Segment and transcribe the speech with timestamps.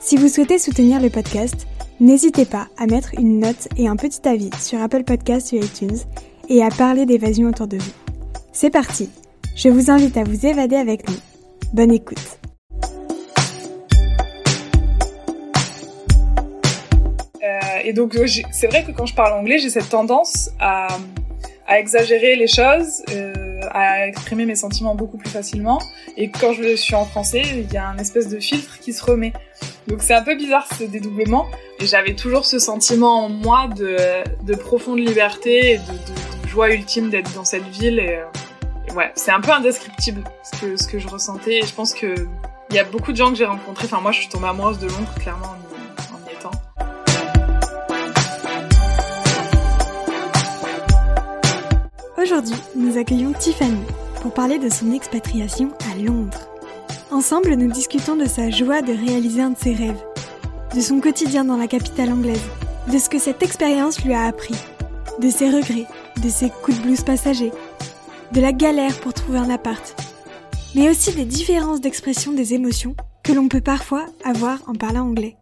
[0.00, 1.66] Si vous souhaitez soutenir le podcast,
[1.98, 5.98] n'hésitez pas à mettre une note et un petit avis sur Apple Podcasts ou iTunes
[6.48, 7.92] et à parler d'évasion autour de vous.
[8.52, 9.10] C'est parti
[9.56, 11.16] Je vous invite à vous évader avec nous.
[11.72, 12.38] Bonne écoute
[17.42, 18.16] euh, Et donc
[18.52, 20.86] c'est vrai que quand je parle anglais, j'ai cette tendance à,
[21.76, 23.32] exagérer les choses, euh,
[23.70, 25.78] à exprimer mes sentiments beaucoup plus facilement.
[26.16, 29.04] Et quand je suis en français, il y a un espèce de filtre qui se
[29.04, 29.32] remet.
[29.86, 31.46] Donc c'est un peu bizarre ce dédoublement.
[31.80, 33.96] Et j'avais toujours ce sentiment en moi de,
[34.44, 37.98] de profonde liberté et de, joie ultime d'être dans cette ville.
[37.98, 38.20] Et,
[38.94, 41.58] ouais, c'est un peu indescriptible ce que, ce que je ressentais.
[41.58, 42.14] Et je pense que
[42.70, 43.86] il y a beaucoup de gens que j'ai rencontrés.
[43.86, 45.54] Enfin, moi, je suis tombée amoureuse de Londres, clairement,
[52.20, 53.78] Aujourd'hui, nous accueillons Tiffany
[54.22, 56.48] pour parler de son expatriation à Londres.
[57.12, 60.02] Ensemble, nous discutons de sa joie de réaliser un de ses rêves,
[60.74, 62.42] de son quotidien dans la capitale anglaise,
[62.92, 64.56] de ce que cette expérience lui a appris,
[65.20, 65.86] de ses regrets,
[66.20, 67.52] de ses coups de blues passagers,
[68.32, 69.94] de la galère pour trouver un appart,
[70.74, 75.36] mais aussi des différences d'expression des émotions que l'on peut parfois avoir en parlant anglais.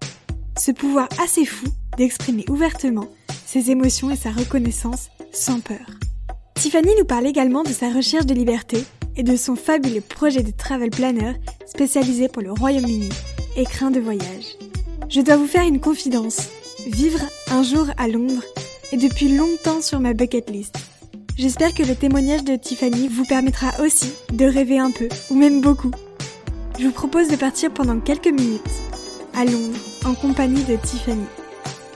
[0.58, 3.08] Ce pouvoir assez fou d'exprimer ouvertement
[3.46, 5.86] ses émotions et sa reconnaissance sans peur.
[6.56, 8.82] Tiffany nous parle également de sa recherche de liberté
[9.16, 11.34] et de son fabuleux projet de travel planner
[11.66, 13.10] spécialisé pour le Royaume-Uni,
[13.56, 14.56] écrin de voyage.
[15.10, 16.48] Je dois vous faire une confidence.
[16.86, 18.42] Vivre un jour à Londres
[18.90, 20.76] est depuis longtemps sur ma bucket list.
[21.36, 25.60] J'espère que le témoignage de Tiffany vous permettra aussi de rêver un peu, ou même
[25.60, 25.90] beaucoup.
[26.78, 28.62] Je vous propose de partir pendant quelques minutes
[29.34, 31.26] à Londres en compagnie de Tiffany.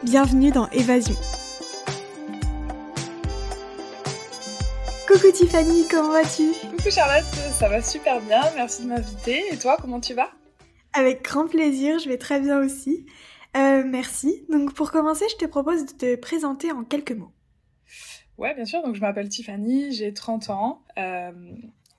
[0.05, 1.17] Bienvenue dans Évasion.
[5.13, 6.53] Coucou Tiffany, comment vas-tu?
[6.71, 7.27] Coucou Charlotte,
[7.59, 9.43] ça va super bien, merci de m'inviter.
[9.53, 10.31] Et toi, comment tu vas?
[10.93, 13.07] Avec grand plaisir, je vais très bien aussi.
[13.57, 14.47] Euh, merci.
[14.51, 17.33] Donc pour commencer, je te propose de te présenter en quelques mots.
[18.39, 18.85] Ouais, bien sûr.
[18.85, 20.85] Donc je m'appelle Tiffany, j'ai 30 ans.
[20.97, 21.33] Euh,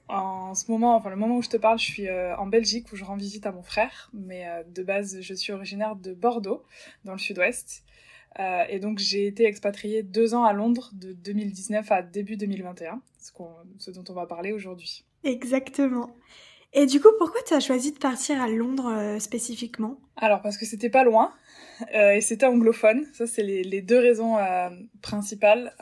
[0.08, 2.94] en ce moment, enfin le moment où je te parle, je suis euh, en Belgique
[2.94, 4.10] où je rends visite à mon frère.
[4.14, 6.64] Mais de base, je suis originaire de Bordeaux,
[7.04, 7.84] dans le sud-ouest.
[8.40, 13.02] Euh, et donc j'ai été expatriée deux ans à Londres de 2019 à début 2021,
[13.20, 13.32] ce,
[13.78, 15.06] ce dont on va parler aujourd'hui.
[15.24, 16.10] Exactement.
[16.74, 20.00] Et du coup, pourquoi tu as choisi de partir à Londres euh, spécifiquement?
[20.16, 21.34] Alors parce que c'était pas loin
[21.96, 23.06] euh, et c'était anglophone.
[23.14, 24.38] Ça c'est les, les, deux raisons
[25.02, 25.76] principales.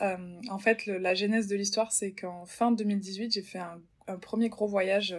[0.50, 4.16] en fait, le, la genèse de l'histoire, c'est qu'en fin 2018, j'ai fait un, un,
[4.16, 5.16] premier gros voyage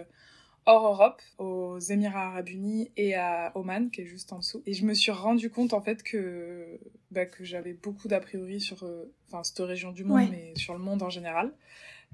[0.66, 4.62] hors Europe, aux Émirats Arabes Unis et à Oman, qui est juste en dessous.
[4.66, 6.78] Et je me suis rendu compte en fait que,
[7.10, 9.12] bah, que j'avais beaucoup d'a priori sur euh,
[9.42, 11.52] cette région du monde, mais sur le monde en général.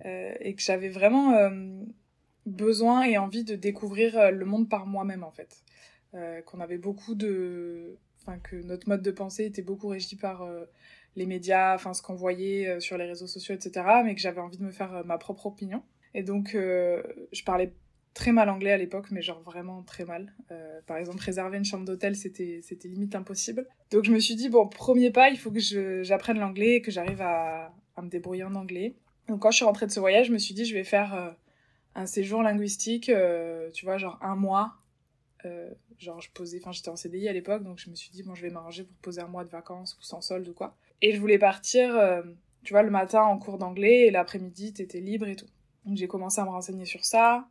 [0.04, 1.50] Euh, et que j'avais vraiment euh,
[2.46, 5.62] besoin et envie de découvrir euh, le monde par moi-même en fait.
[6.46, 7.96] Qu'on avait beaucoup de.
[8.22, 10.48] Enfin, que notre mode de pensée était beaucoup régi par
[11.16, 13.86] les médias, enfin, ce qu'on voyait sur les réseaux sociaux, etc.
[14.04, 15.82] Mais que j'avais envie de me faire ma propre opinion.
[16.14, 17.72] Et donc, je parlais
[18.18, 20.34] très mal anglais à l'époque, mais genre vraiment très mal.
[20.50, 23.64] Euh, par exemple, réserver une chambre d'hôtel, c'était, limite impossible.
[23.92, 25.60] Donc je me suis dit, bon, premier pas, il faut que
[26.02, 28.96] j'apprenne l'anglais et que j'arrive à, me débrouiller en anglais.
[29.28, 31.14] Donc quand je suis rentrée de ce voyage, je me suis dit, je vais faire
[31.14, 31.30] euh,
[31.94, 34.74] un séjour linguistique, euh, tu vois, genre un mois.
[35.98, 38.34] Genre je posais, enfin j'étais en CDI à l'époque, donc je me suis dit, bon,
[38.34, 40.76] je vais m'arranger pour poser un mois de vacances ou sans solde ou quoi.
[41.02, 41.96] Et je voulais partir,
[42.64, 45.48] tu vois, le matin en cours d'anglais et l'après-midi, t'étais libre et tout.
[45.84, 47.48] Donc j'ai commencé à me renseigner sur ça.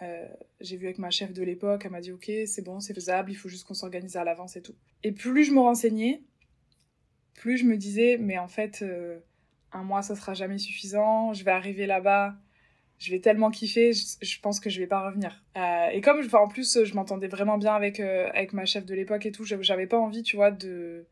[0.00, 0.26] Euh,
[0.60, 3.30] j'ai vu avec ma chef de l'époque, elle m'a dit ok, c'est bon, c'est faisable,
[3.30, 4.74] il faut juste qu'on s'organise à l'avance et tout.
[5.04, 6.22] Et plus je me renseignais,
[7.34, 9.18] plus je me disais, mais en fait, euh,
[9.72, 12.34] un mois, ça sera jamais suffisant, je vais arriver là-bas,
[12.98, 15.44] je vais tellement kiffer, je, pense que je vais pas revenir.
[15.56, 19.26] Euh, et comme, en plus, je m'entendais vraiment bien avec, avec ma chef de l'époque
[19.26, 21.06] et tout, j'avais pas envie, tu vois, de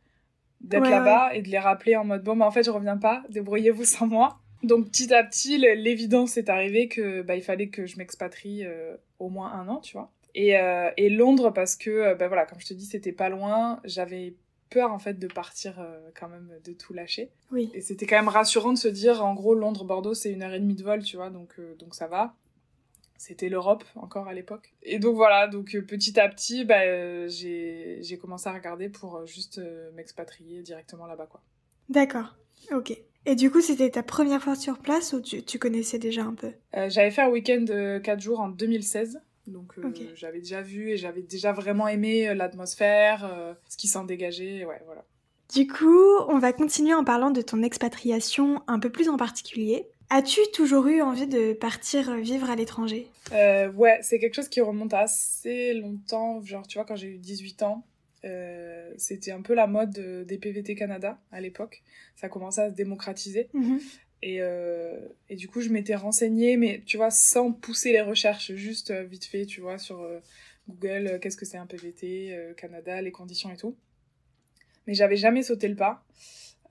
[0.60, 1.38] d'être ouais, là-bas ouais.
[1.38, 4.06] et de les rappeler en mode bon, mais en fait, je reviens pas, débrouillez-vous sans
[4.06, 4.40] moi.
[4.62, 8.96] Donc petit à petit, l'évidence est arrivée que bah, il fallait que je m'expatrie euh,
[9.18, 10.10] au moins un an, tu vois.
[10.34, 13.28] Et, euh, et Londres parce que euh, bah voilà, comme je te dis, c'était pas
[13.28, 13.80] loin.
[13.84, 14.36] J'avais
[14.68, 17.30] peur en fait de partir euh, quand même de tout lâcher.
[17.50, 17.70] Oui.
[17.74, 20.52] Et c'était quand même rassurant de se dire en gros Londres Bordeaux c'est une heure
[20.52, 22.36] et demie de vol, tu vois, donc donc ça va.
[23.16, 24.72] c'était l'Europe encore à l'époque.
[24.82, 29.60] Et donc voilà, donc petit à petit, bah, j'ai commencé à regarder pour juste
[29.94, 31.42] m'expatrier directement là-bas, quoi.
[31.88, 32.36] D'accord,
[32.72, 32.96] ok.
[33.26, 36.34] Et du coup, c'était ta première fois sur place ou tu, tu connaissais déjà un
[36.34, 36.52] peu
[36.88, 39.20] J'avais fait un week-end de 4 jours en 2016.
[39.46, 39.74] Donc
[40.14, 45.04] j'avais déjà vu et j'avais déjà vraiment aimé l'atmosphère, ce qui s'en dégageait, ouais, voilà.
[45.52, 49.88] Du coup, on va continuer en parlant de ton expatriation un peu plus en particulier.
[50.08, 53.08] As-tu toujours eu envie de partir vivre à l'étranger?
[53.32, 56.40] Euh, Ouais, c'est quelque chose qui remonte assez longtemps.
[56.42, 57.84] Genre, tu vois, quand j'ai eu 18 ans,
[58.24, 61.82] euh, c'était un peu la mode des PVT Canada à l'époque.
[62.16, 63.48] Ça commençait à se démocratiser.
[63.52, 63.80] Mhm.
[64.22, 68.52] Et, euh, et, du coup, je m'étais renseignée, mais tu vois, sans pousser les recherches,
[68.52, 70.06] juste vite fait, tu vois, sur
[70.68, 73.74] Google, qu'est-ce que c'est un PVT, Canada, les conditions et tout.
[74.86, 76.04] Mais j'avais jamais sauté le pas.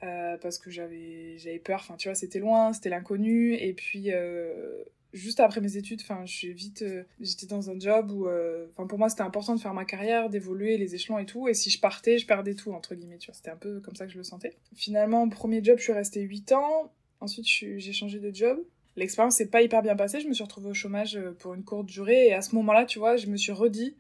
[0.02, 4.14] Euh, parce que j'avais j'avais peur enfin tu vois c'était loin c'était l'inconnu et puis
[4.14, 4.82] euh,
[5.14, 8.28] juste après mes études enfin j'ai vite euh, j'étais dans un job où
[8.72, 11.54] enfin pour moi c'était important de faire ma carrière d'évoluer les échelons et tout et
[11.54, 14.06] si je partais je perdais tout entre guillemets tu vois c'était un peu comme ça
[14.06, 14.56] que je le sentais.
[14.76, 16.92] Finalement premier job je suis restée 8 ans.
[17.22, 18.60] Ensuite j'ai changé de job.
[18.96, 20.20] L'expérience s'est pas hyper bien passée.
[20.20, 22.28] Je me suis retrouvée au chômage pour une courte durée.
[22.28, 23.96] Et à ce moment là tu vois je me suis redit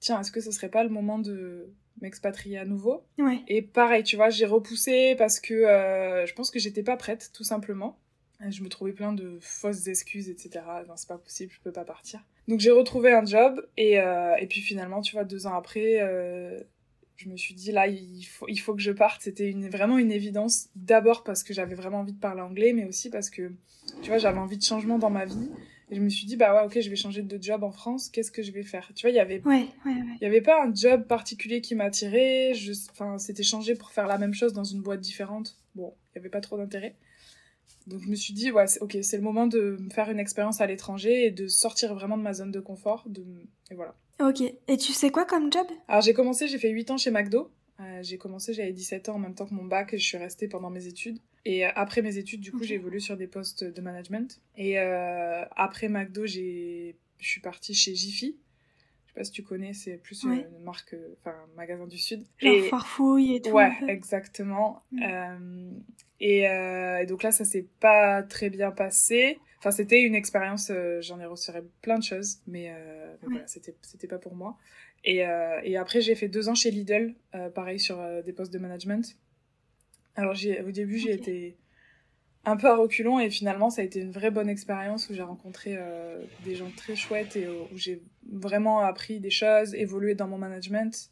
[0.00, 3.04] tiens est-ce que ce serait pas le moment de m'expatrier à nouveau?
[3.48, 7.30] Et pareil, tu vois, j'ai repoussé parce que euh, je pense que j'étais pas prête,
[7.32, 7.98] tout simplement.
[8.40, 10.60] Je me trouvais plein de fausses excuses, etc.
[10.86, 12.24] Non, c'est pas possible, je peux pas partir.
[12.46, 16.00] Donc j'ai retrouvé un job et, euh, et puis finalement, tu vois, deux ans après,
[16.00, 16.60] euh,
[17.16, 19.22] je me suis dit là, il faut, il faut que je parte.
[19.22, 20.68] C'était une, vraiment une évidence.
[20.76, 23.50] D'abord parce que j'avais vraiment envie de parler anglais, mais aussi parce que,
[24.02, 25.50] tu vois, j'avais envie de changement dans ma vie.
[25.90, 28.10] Et je me suis dit, bah ouais, ok, je vais changer de job en France,
[28.10, 28.92] qu'est-ce que je vais faire?
[28.94, 32.52] Tu vois, il y avait, ouais, ouais, y avait pas un job particulier qui m'attirait,
[32.90, 35.56] enfin, c'était changé pour faire la même chose dans une boîte différente.
[35.74, 36.94] Bon, il y avait pas trop d'intérêt.
[37.88, 40.66] Donc je me suis dit, ouais, ok, c'est le moment de faire une expérience à
[40.66, 43.04] l'étranger et de sortir vraiment de ma zone de confort.
[43.08, 43.24] De...
[43.70, 43.94] Et voilà.
[44.20, 45.66] Ok, et tu sais quoi comme job?
[45.86, 47.50] Alors j'ai commencé, j'ai fait 8 ans chez McDo.
[47.80, 50.18] Euh, j'ai commencé, j'avais 17 ans en même temps que mon bac et je suis
[50.18, 51.18] restée pendant mes études.
[51.44, 54.40] Et euh, après mes études, du coup, j'ai évolué sur des postes de management.
[54.56, 58.36] Et euh, après McDo, je suis partie chez Jiffy.
[59.08, 62.24] Je sais pas si tu connais, c'est plus une marque, enfin, un magasin du Sud.
[62.38, 62.62] Genre et...
[62.68, 63.50] Farfouille et tout.
[63.50, 64.82] Ouais, exactement.
[64.92, 65.80] Mm.
[66.20, 69.38] et, donc là, ça s'est pas très bien passé.
[69.58, 70.70] Enfin, c'était une expérience,
[71.00, 72.72] j'en ai retiré plein de choses, mais,
[73.22, 74.56] mais voilà, c'était pas pour moi.
[75.04, 75.24] Et,
[75.64, 77.14] et après, j'ai fait deux ans chez Lidl,
[77.54, 79.16] pareil sur des postes de management.
[80.18, 80.34] Alors
[80.66, 81.56] au début, j'ai été
[82.44, 85.22] un peu à reculons et finalement, ça a été une vraie bonne expérience où j'ai
[85.22, 90.28] rencontré euh, des gens très chouettes et où j'ai vraiment appris des choses, évolué dans
[90.28, 91.10] mon management.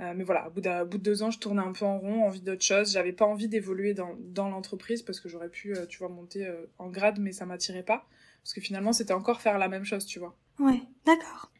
[0.00, 2.40] Euh, mais voilà, au bout, de, deux ans, je tournais un peu en rond, envie
[2.40, 2.92] d'autre chose.
[2.92, 6.50] J'avais pas envie d'évoluer dans, dans l'entreprise parce que j'aurais pu, euh, tu vois, monter
[6.78, 8.06] en grade, mais ça m'attirait pas.
[8.42, 10.36] Parce que finalement, c'était encore faire la même chose, tu vois.
[10.58, 11.50] Ouais, d'accord.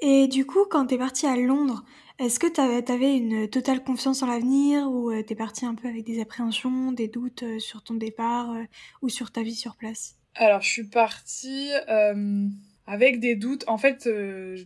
[0.00, 1.84] Et du coup, quand t'es partie à Londres,
[2.22, 2.60] est-ce que tu
[2.92, 6.92] avais une totale confiance en l'avenir ou euh, t'es parti un peu avec des appréhensions,
[6.92, 8.62] des doutes euh, sur ton départ euh,
[9.02, 10.16] ou sur ta vie sur place?
[10.34, 11.70] Alors, je suis partie
[12.86, 13.64] avec des doutes.
[13.68, 14.08] En fait,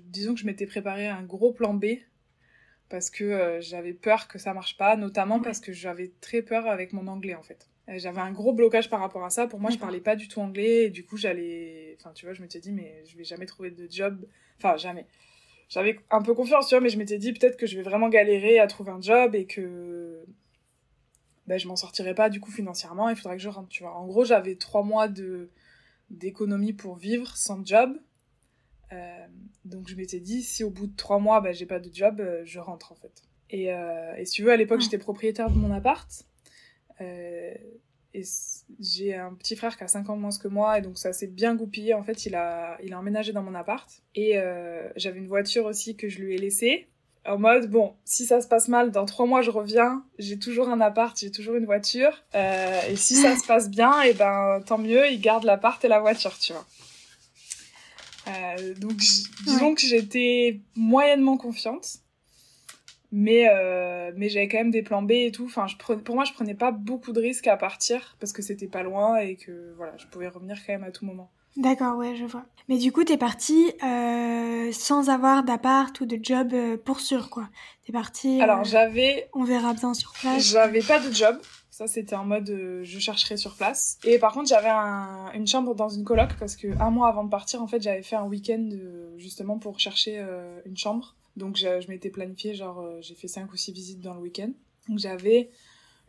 [0.05, 1.87] disons que je m'étais préparé un gros plan B
[2.89, 6.93] parce que j'avais peur que ça marche pas, notamment parce que j'avais très peur avec
[6.93, 7.69] mon anglais en fait.
[7.89, 9.49] J'avais un gros blocage par rapport à ça.
[9.49, 11.97] Pour moi, je parlais pas du tout anglais et du coup, j'allais.
[11.99, 14.25] Enfin, tu vois, je m'étais dit, mais je vais jamais trouver de job.
[14.59, 15.07] Enfin, jamais
[15.69, 18.09] j'avais un peu confiance, tu vois, mais je m'étais dit peut-être que je vais vraiment
[18.09, 20.25] galérer à trouver un job et que
[21.47, 23.97] ben, je m'en sortirais pas du coup financièrement, il faudrait que je rentre, tu vois.
[23.97, 25.51] En gros, j'avais trois mois de
[26.11, 27.99] d'économie pour vivre sans job.
[28.93, 29.27] Euh,
[29.65, 32.21] donc je m'étais dit, si au bout de trois mois, ben, j'ai pas de job,
[32.21, 33.23] euh, je rentre en fait.
[33.51, 34.85] Et, euh, et si tu veux, à l'époque, ah.
[34.85, 36.09] j'étais propriétaire de mon appart.
[37.01, 37.55] Euh,
[38.15, 38.23] et
[38.81, 41.13] j'ai un petit frère qui a 5 ans de moins que moi, et donc ça
[41.13, 41.95] s'est bien goupillé.
[41.95, 43.89] En fait, il a, il a emménagé dans mon appart.
[44.15, 46.89] Et euh, j'avais une voiture aussi que je lui ai laissée.
[47.27, 50.69] En mode, bon, si ça se passe mal, dans 3 mois je reviens, j'ai toujours
[50.69, 52.25] un appart, j'ai toujours une voiture.
[52.35, 55.89] Euh, et si ça se passe bien, et ben tant mieux, il garde l'appart et
[55.89, 56.67] la voiture, tu vois.
[58.29, 58.97] Euh, donc
[59.45, 61.99] disons que j'étais moyennement confiante
[63.13, 65.45] mais euh, mais j'avais quand même des plans B et tout.
[65.45, 68.67] Enfin je pour moi je prenais pas beaucoup de risques à partir parce que c'était
[68.67, 71.31] pas loin et que voilà je pouvais revenir quand même à tout moment.
[71.57, 72.45] D'accord ouais je vois.
[72.69, 77.31] Mais du coup t'es partie euh, sans avoir d'appart ou de job euh, pour sûr
[77.31, 77.49] quoi.
[77.87, 80.51] T'es partie alors j'avais on verra bien sur place.
[80.51, 81.39] j'avais pas de job.
[81.71, 83.99] Ça c'était en mode je chercherai sur place.
[84.05, 87.23] Et par contre j'avais un, une chambre dans une coloc parce que un mois avant
[87.23, 88.69] de partir en fait j'avais fait un week-end
[89.17, 90.25] justement pour chercher
[90.65, 94.15] une chambre donc je, m'étais planifié, genre euh, j'ai fait 5 ou 6 visites dans
[94.15, 94.51] le week-end.
[94.89, 95.51] Donc j'avais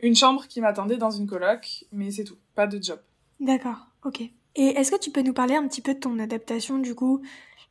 [0.00, 3.00] une chambre qui m'attendait dans une coloc, mais c'est tout, pas de job.
[3.40, 4.20] D'accord, ok.
[4.20, 7.22] Et est-ce que tu peux nous parler un petit peu de ton adaptation, du coup,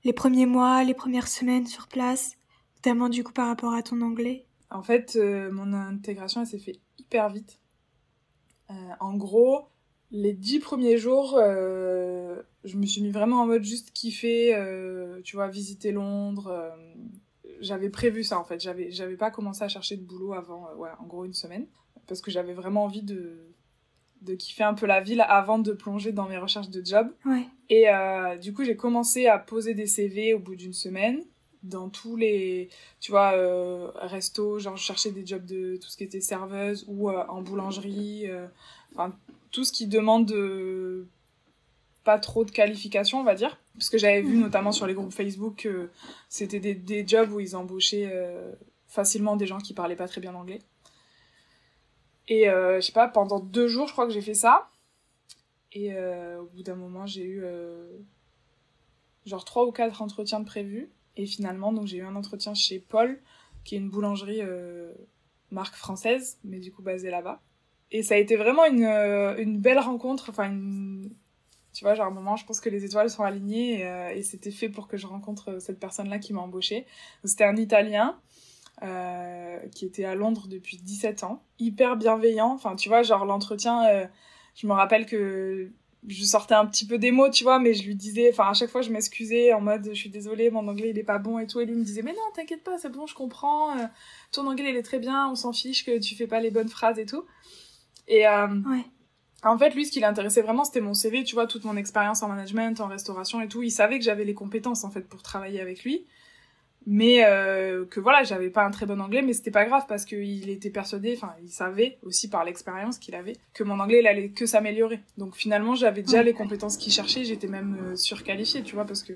[0.04, 2.38] les premiers mois, les premières semaines sur place,
[2.78, 4.46] notamment du coup par rapport à ton anglais?
[4.70, 7.60] En fait, euh, mon intégration, elle s'est fait hyper vite.
[8.70, 9.68] Euh, en gros,
[10.12, 14.56] les dix premiers jours, euh, je me suis mis vraiment en mode juste kiffer,
[15.24, 16.72] tu vois, visiter Londres.
[17.62, 18.60] J'avais prévu ça en fait.
[18.60, 21.68] J'avais, j'avais pas commencé à chercher de boulot avant, ouais, en gros une semaine,
[22.08, 23.48] parce que j'avais vraiment envie de
[24.22, 27.08] de kiffer un peu la ville avant de plonger dans mes recherches de job.
[27.70, 31.24] Et euh, du coup, j'ai commencé à poser des CV au bout d'une semaine
[31.64, 35.98] dans tous les, tu vois, euh, restos, genre je cherchais des jobs de tout ce
[35.98, 38.48] qui était serveuse ou euh, en boulangerie, euh,
[38.94, 39.14] enfin
[39.52, 40.34] tout ce qui demande
[42.04, 43.60] pas trop de qualification, on va dire.
[43.78, 45.90] Parce que j'avais vu notamment sur les groupes Facebook que
[46.30, 48.12] c'était des, des, jobs où ils embauchaient
[48.88, 50.60] facilement des gens qui parlaient pas très bien anglais.
[52.28, 54.70] Et euh, je sais pas, pendant deux jours, je crois que j'ai fait ça.
[55.72, 57.88] Et euh, au bout d'un moment, j'ai eu euh,
[59.26, 60.90] genre trois ou quatre entretiens de prévus.
[61.16, 63.20] Et finalement, donc j'ai eu un entretien chez Paul,
[63.64, 64.42] qui est une boulangerie
[65.50, 67.42] marque française, mais du coup basée là-bas.
[67.90, 70.30] Et ça a été vraiment une, une belle rencontre.
[70.30, 71.10] Enfin, une...
[71.78, 74.24] tu vois, genre à un moment, je pense que les étoiles sont alignées et, et
[74.24, 76.86] c'était fait pour que je rencontre cette personne-là qui m'a embauchée.
[77.24, 78.20] C'était un Italien
[78.84, 82.52] euh, qui était à Londres depuis 17 ans, hyper bienveillant.
[82.52, 84.06] Enfin, tu vois, genre l'entretien, euh,
[84.54, 85.72] je me rappelle que
[86.08, 88.54] je sortais un petit peu des mots, tu vois, mais je lui disais, enfin, à
[88.54, 91.40] chaque fois, je m'excusais en mode, je suis désolée, mon anglais, il est pas bon
[91.40, 91.60] et tout.
[91.60, 93.76] Et lui me disait, mais non, t'inquiète pas, c'est bon, je comprends.
[93.80, 93.86] Euh,
[94.32, 96.70] ton anglais, il est très bien, on s'en fiche que tu fais pas les bonnes
[96.70, 97.26] phrases et tout.
[98.08, 98.86] Et ouais.
[99.44, 102.24] En fait, lui, ce qui l'intéressait vraiment, c'était mon CV, tu vois, toute mon expérience
[102.24, 103.62] en management, en restauration et tout.
[103.62, 106.06] Il savait que j'avais les compétences, en fait, pour travailler avec lui.
[106.90, 110.06] Mais euh, que voilà j'avais pas un très bon anglais mais c'était pas grave parce
[110.06, 114.08] qu'il était persuadé enfin il savait aussi par l'expérience qu'il avait que mon anglais il
[114.08, 115.02] allait que s'améliorer.
[115.18, 119.04] Donc finalement j'avais déjà les compétences qu'il cherchait j'étais même euh, surqualifiée tu vois parce
[119.04, 119.12] que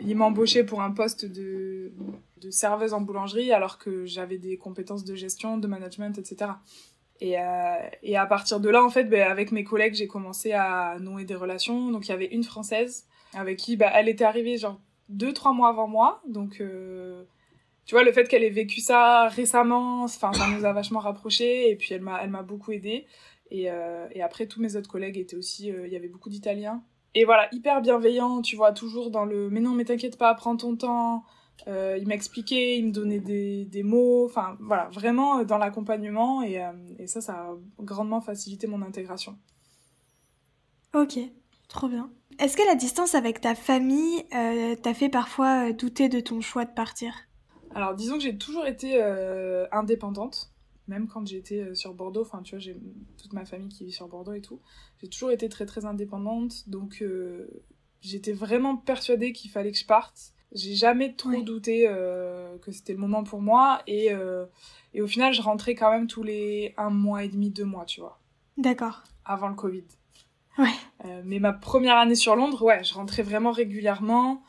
[0.00, 1.92] il m'embauchait pour un poste de
[2.40, 6.52] de serveuse en boulangerie alors que j'avais des compétences de gestion de management etc
[7.20, 10.52] et, euh, et à partir de là en fait ben, avec mes collègues j'ai commencé
[10.52, 14.24] à nouer des relations donc il y avait une française avec qui bah, elle était
[14.24, 16.22] arrivée genre deux, trois mois avant moi.
[16.26, 17.24] Donc, euh,
[17.84, 21.70] tu vois, le fait qu'elle ait vécu ça récemment, enfin, ça nous a vachement rapprochés.
[21.70, 23.06] Et puis, elle m'a, elle m'a beaucoup aidée.
[23.50, 26.28] Et, euh, et après, tous mes autres collègues étaient aussi, euh, il y avait beaucoup
[26.28, 26.82] d'Italiens.
[27.14, 30.56] Et voilà, hyper bienveillant, tu vois, toujours dans le mais non, mais t'inquiète pas, prends
[30.56, 31.24] ton temps.
[31.66, 36.64] Il m'expliquait, il me donnait des, des mots, enfin voilà, vraiment dans l'accompagnement et,
[36.98, 39.36] et ça, ça a grandement facilité mon intégration.
[40.94, 41.18] Ok,
[41.68, 42.10] trop bien.
[42.38, 46.40] Est-ce que la distance avec ta famille euh, t'a fait parfois euh, douter de ton
[46.40, 47.12] choix de partir?
[47.74, 50.52] Alors disons que j'ai toujours été euh, indépendante,
[50.86, 52.80] même quand j'étais sur Bordeaux, enfin tu vois, j'ai
[53.20, 54.60] toute ma famille qui vit sur Bordeaux et tout.
[55.02, 57.04] J'ai toujours été très très indépendante, donc
[58.00, 60.32] j'étais vraiment persuadée qu'il fallait que je parte.
[60.52, 61.84] J'ai jamais trop douté
[62.62, 64.08] que c'était le moment pour moi et,
[64.94, 67.84] et au final je rentrais quand même tous les un mois et demi, deux mois,
[67.84, 68.18] tu vois.
[68.56, 69.04] D'accord.
[69.24, 69.84] Avant le Covid.
[70.58, 70.74] Ouais.
[71.04, 74.42] Euh, mais ma première année sur Londres, ouais, je rentrais vraiment régulièrement.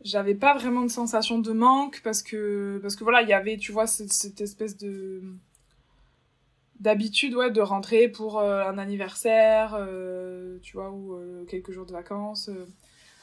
[0.00, 3.58] J'avais pas vraiment de sensation de manque parce que, parce que voilà, il y avait,
[3.58, 5.22] tu vois, cette, cette espèce de
[6.80, 11.16] d'habitude ouais de rentrer pour euh, un anniversaire euh, tu vois ou
[11.48, 12.50] quelques jours de vacances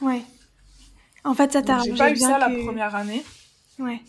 [0.01, 0.21] ouais
[1.23, 3.23] en fait ça t'arrangeait bien j'ai pas eu ça la première année
[3.79, 3.99] ouais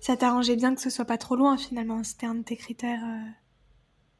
[0.00, 3.02] ça t'arrangeait bien que ce soit pas trop loin finalement c'était un de tes critères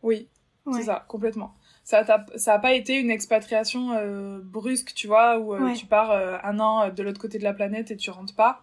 [0.03, 0.29] oui
[0.73, 2.05] c'est ça complètement ça
[2.37, 6.39] ça a pas été une expatriation euh, brusque, tu vois, où euh, tu pars euh,
[6.45, 8.63] un an de l'autre côté de la planète et tu rentres pas.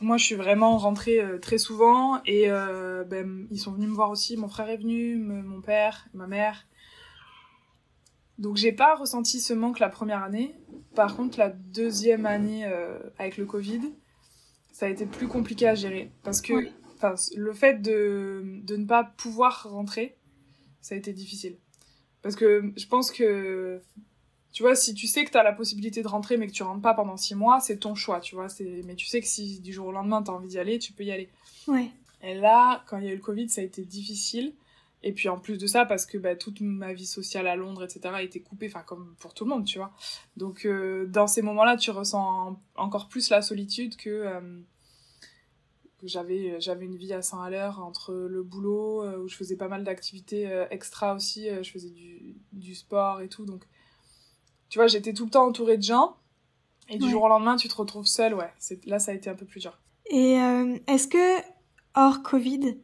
[0.00, 4.36] Moi, je suis vraiment rentrée très souvent et ben, ils sont venus me voir aussi.
[4.36, 6.66] Mon frère est venu, mon père, ma mère.
[8.38, 10.54] Donc, j'ai pas ressenti ce manque la première année.
[10.94, 12.64] Par contre, la deuxième année
[13.18, 13.80] avec le Covid,
[14.72, 16.54] ça a été plus compliqué à gérer parce que
[17.36, 20.16] le fait de, de ne pas pouvoir rentrer,
[20.80, 21.58] ça a été difficile.
[22.22, 23.80] Parce que je pense que,
[24.52, 26.62] tu vois, si tu sais que tu as la possibilité de rentrer mais que tu
[26.62, 28.46] rentres pas pendant six mois, c'est ton choix, tu vois.
[28.84, 30.92] Mais tu sais que si du jour au lendemain tu as envie d'y aller, tu
[30.92, 31.28] peux y aller.
[31.66, 31.90] Ouais.
[32.22, 34.54] Et là, quand il y a eu le Covid, ça a été difficile.
[35.02, 37.84] Et puis en plus de ça, parce que bah, toute ma vie sociale à Londres,
[37.84, 39.92] etc., a été coupée, enfin comme pour tout le monde, tu vois.
[40.36, 44.60] Donc euh, dans ces moments-là, tu ressens encore plus la solitude que, euh,
[46.02, 49.36] j'avais euh, j'avais une vie à 100 à l'heure entre le boulot euh, où je
[49.36, 53.64] faisais pas mal d'activités extra aussi je faisais du, du sport et tout donc
[54.68, 56.16] tu vois j'étais tout le temps entourée de gens
[56.88, 58.52] et du jour au lendemain tu te retrouves seule ouais
[58.86, 59.76] là ça a été un peu plus dur
[60.08, 60.34] et
[60.86, 61.42] est-ce que
[61.96, 62.78] hors Covid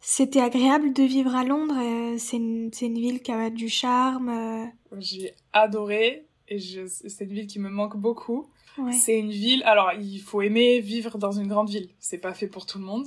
[0.00, 1.74] c'était agréable de vivre à Londres
[2.18, 7.58] c'est une, une ville qui a du charme j'ai adoré et c'est une ville qui
[7.58, 8.48] me manque beaucoup.
[8.92, 12.46] C'est une ville, alors il faut aimer vivre dans une grande ville, c'est pas fait
[12.46, 13.06] pour tout le monde.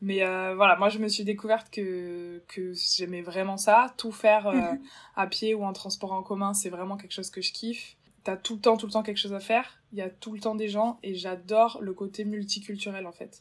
[0.00, 3.92] Mais euh, voilà, moi je me suis découverte que, que j'aimais vraiment ça.
[3.96, 4.80] Tout faire euh, mhm.
[5.16, 7.96] à pied ou en transport en commun, c'est vraiment quelque chose que je kiffe.
[8.22, 9.80] T'as tout le temps, tout le temps quelque chose à faire.
[9.92, 13.40] Il y a tout le temps des gens et j'adore le côté multiculturel en fait.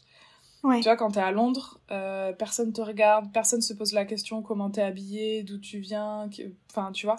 [0.75, 4.41] Tu vois, quand t'es à Londres, euh, personne te regarde, personne se pose la question
[4.41, 6.29] comment t'es habillé, d'où tu viens,
[6.69, 7.17] enfin tu vois.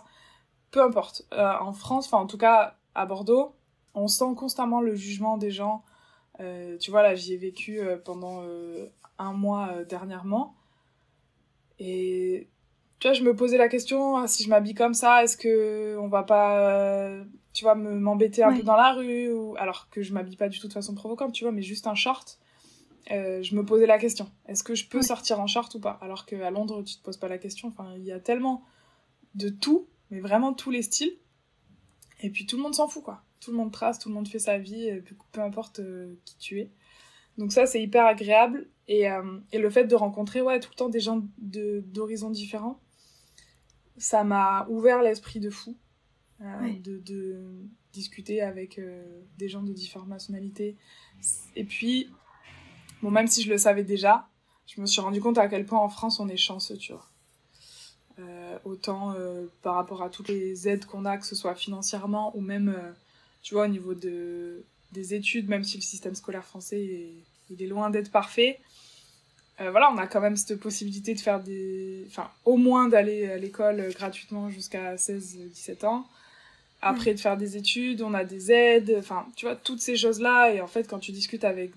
[0.71, 1.23] Peu importe.
[1.33, 3.55] Euh, en France, enfin en tout cas à Bordeaux,
[3.95, 5.83] on sent constamment le jugement des gens.
[6.41, 8.43] Euh, tu vois, là j'y ai vécu pendant
[9.19, 10.55] un mois dernièrement.
[11.79, 12.49] Et
[12.99, 15.97] tu vois, je me posais la question ah, si je m'habille comme ça, est-ce que
[15.99, 17.13] on va pas,
[17.53, 20.59] tu vois, m'embêter un peu dans la rue ou alors que je m'habille pas du
[20.61, 22.39] tout de façon provocante, tu vois, mais juste un short
[23.11, 25.99] euh, je me posais la question est-ce que je peux sortir en short ou pas?
[26.03, 27.69] Alors qu'à Londres, tu te poses pas la question.
[27.69, 28.65] Enfin, il y a tellement
[29.35, 31.17] de tout, mais vraiment tous les styles.
[32.21, 33.23] Et puis tout le monde s'en fout, quoi.
[33.41, 34.91] Tout le monde trace, tout le monde fait sa vie,
[35.33, 36.71] peu, importe euh, qui tu es.
[37.37, 38.69] Donc ça, c'est hyper agréable.
[38.89, 42.81] Et, euh, et, le fait de rencontrer ouais, tout le temps des gens d'horizons différents,
[43.97, 45.77] ça m'a ouvert l'esprit de fou.
[46.41, 48.81] de, de, discuter avec
[49.39, 50.77] des gens de différentes nationalités.
[51.57, 52.11] Et puis,
[53.03, 54.29] Bon, même si je le savais déjà,
[54.67, 57.07] je me suis rendu compte à quel point en France on est chanceux, tu vois.
[58.21, 62.37] Euh, autant euh, par rapport à toutes les aides qu'on a, que ce soit financièrement
[62.37, 62.91] ou même, euh,
[63.43, 67.13] tu vois, au niveau de, des études, même si le système scolaire français est,
[67.51, 68.59] il est loin d'être parfait.
[69.59, 72.05] voilà, on a quand même cette possibilité de faire des.
[72.09, 76.07] Enfin, au moins d'aller à l'école gratuitement jusqu'à 16-17 ans.
[76.83, 80.53] Après, de faire des études, on a des aides, enfin, tu vois, toutes ces choses-là.
[80.53, 81.73] Et en fait, quand tu discutes avec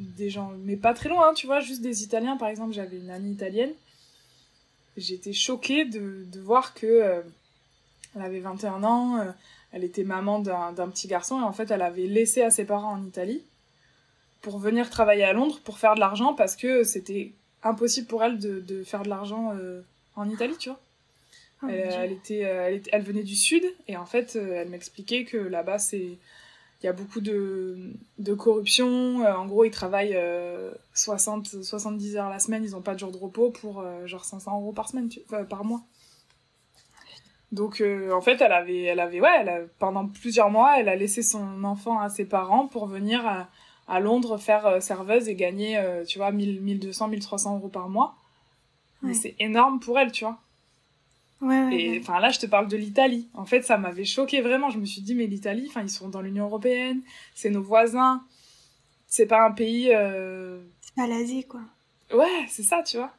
[0.00, 2.36] des gens, mais pas très loin, hein, tu vois, juste des Italiens.
[2.36, 3.72] Par exemple, j'avais une amie italienne.
[4.96, 7.22] J'étais choquée de, de voir que euh,
[8.16, 9.30] elle avait 21 ans, euh,
[9.72, 12.92] elle était maman d'un petit garçon et en fait, elle avait laissé à ses parents
[12.92, 13.42] en Italie
[14.40, 17.32] pour venir travailler à Londres pour faire de l'argent parce que c'était
[17.62, 19.82] impossible pour elle de, de faire de l'argent euh,
[20.16, 20.80] en Italie, tu vois.
[21.62, 25.78] Oh elle, était, elle, elle, venait du sud et en fait, elle m'expliquait que là-bas,
[25.78, 26.16] c'est
[26.82, 29.22] il y a beaucoup de, de corruption.
[29.22, 30.18] Euh, en gros, ils travaillent
[30.94, 34.06] 60, euh, 70 heures la semaine, ils n'ont pas de jour de repos pour euh,
[34.06, 35.10] genre 500 euros par semaine,
[35.48, 35.82] par mois.
[37.52, 41.20] Donc, en fait, elle avait, elle avait, ouais, elle pendant plusieurs mois, elle a laissé
[41.20, 43.48] son enfant à ses parents pour venir à,
[43.88, 48.14] à Londres faire serveuse et gagner, tu vois, 1000, 1200, 1300 euros par mois.
[49.12, 50.38] C'est énorme pour elle, tu vois.
[51.40, 53.28] Ouais, et enfin là, je te parle de l'Italie.
[53.32, 54.68] En fait, ça m'avait choqué vraiment.
[54.68, 57.00] Je me suis dit, mais l'Italie, enfin, ils sont dans l'Union européenne,
[57.34, 58.22] c'est nos voisins,
[59.06, 59.90] c'est pas un pays.
[59.94, 60.60] Euh...
[60.80, 61.60] C'est pas l'Asie, quoi.
[62.12, 63.12] Ouais, c'est ça, tu vois.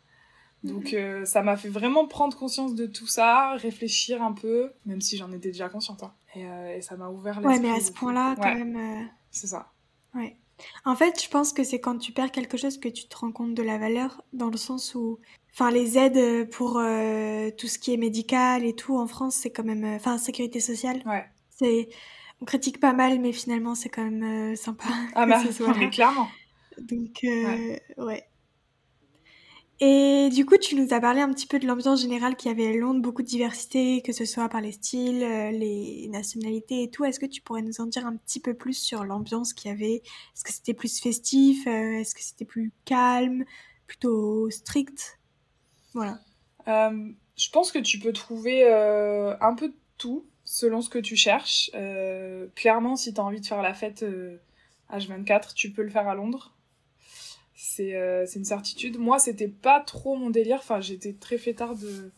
[0.64, 5.02] Donc euh, ça m'a fait vraiment prendre conscience de tout ça, réfléchir un peu, même
[5.02, 6.04] si j'en étais déjà consciente.
[6.04, 6.14] Hein.
[6.36, 7.56] Et, euh, et, ça m'a ouvert l'esprit.
[7.56, 9.10] Ouais, mais à ce point-là, quand même.
[9.32, 9.72] C'est ça.
[10.14, 10.36] Ouais.
[10.86, 13.32] En fait, je pense que c'est quand tu perds quelque chose que tu te rends
[13.32, 15.19] compte de la valeur, dans le sens où
[15.54, 19.50] Enfin, les aides pour euh, tout ce qui est médical et tout en France, c'est
[19.50, 19.84] quand même.
[19.84, 21.02] Euh, enfin, sécurité sociale.
[21.06, 21.26] Ouais.
[21.50, 21.89] C'est.
[22.41, 24.86] On critique pas mal, mais finalement, c'est quand même euh, sympa.
[25.13, 25.41] Ah bah,
[25.78, 26.30] mais clairement.
[26.80, 28.24] Donc, ouais.
[29.84, 32.67] Et du coup, tu nous as parlé un petit peu de l'ambiance générale qui avait
[32.67, 37.04] à Londres, beaucoup de diversité, que ce soit par les styles, les nationalités et tout.
[37.04, 39.74] Est-ce que tu pourrais nous en dire un petit peu plus sur l'ambiance qu'il y
[39.74, 39.96] avait?
[39.96, 43.44] Est-ce que c'était plus festif Est-ce que c'était plus calme
[43.88, 45.20] Plutôt strict?
[45.96, 46.20] Voilà.
[46.67, 51.00] Euh, je pense que tu peux trouver euh, un peu de tout selon ce que
[51.00, 51.72] tu cherches.
[51.76, 54.06] Euh, clairement, si tu as envie de faire la fête
[54.91, 56.56] H24, tu peux le faire à Londres.
[57.63, 58.97] C'est une certitude.
[58.97, 60.58] Moi, c'était pas trop mon délire.
[60.60, 62.12] Enfin, j'étais très fêtard de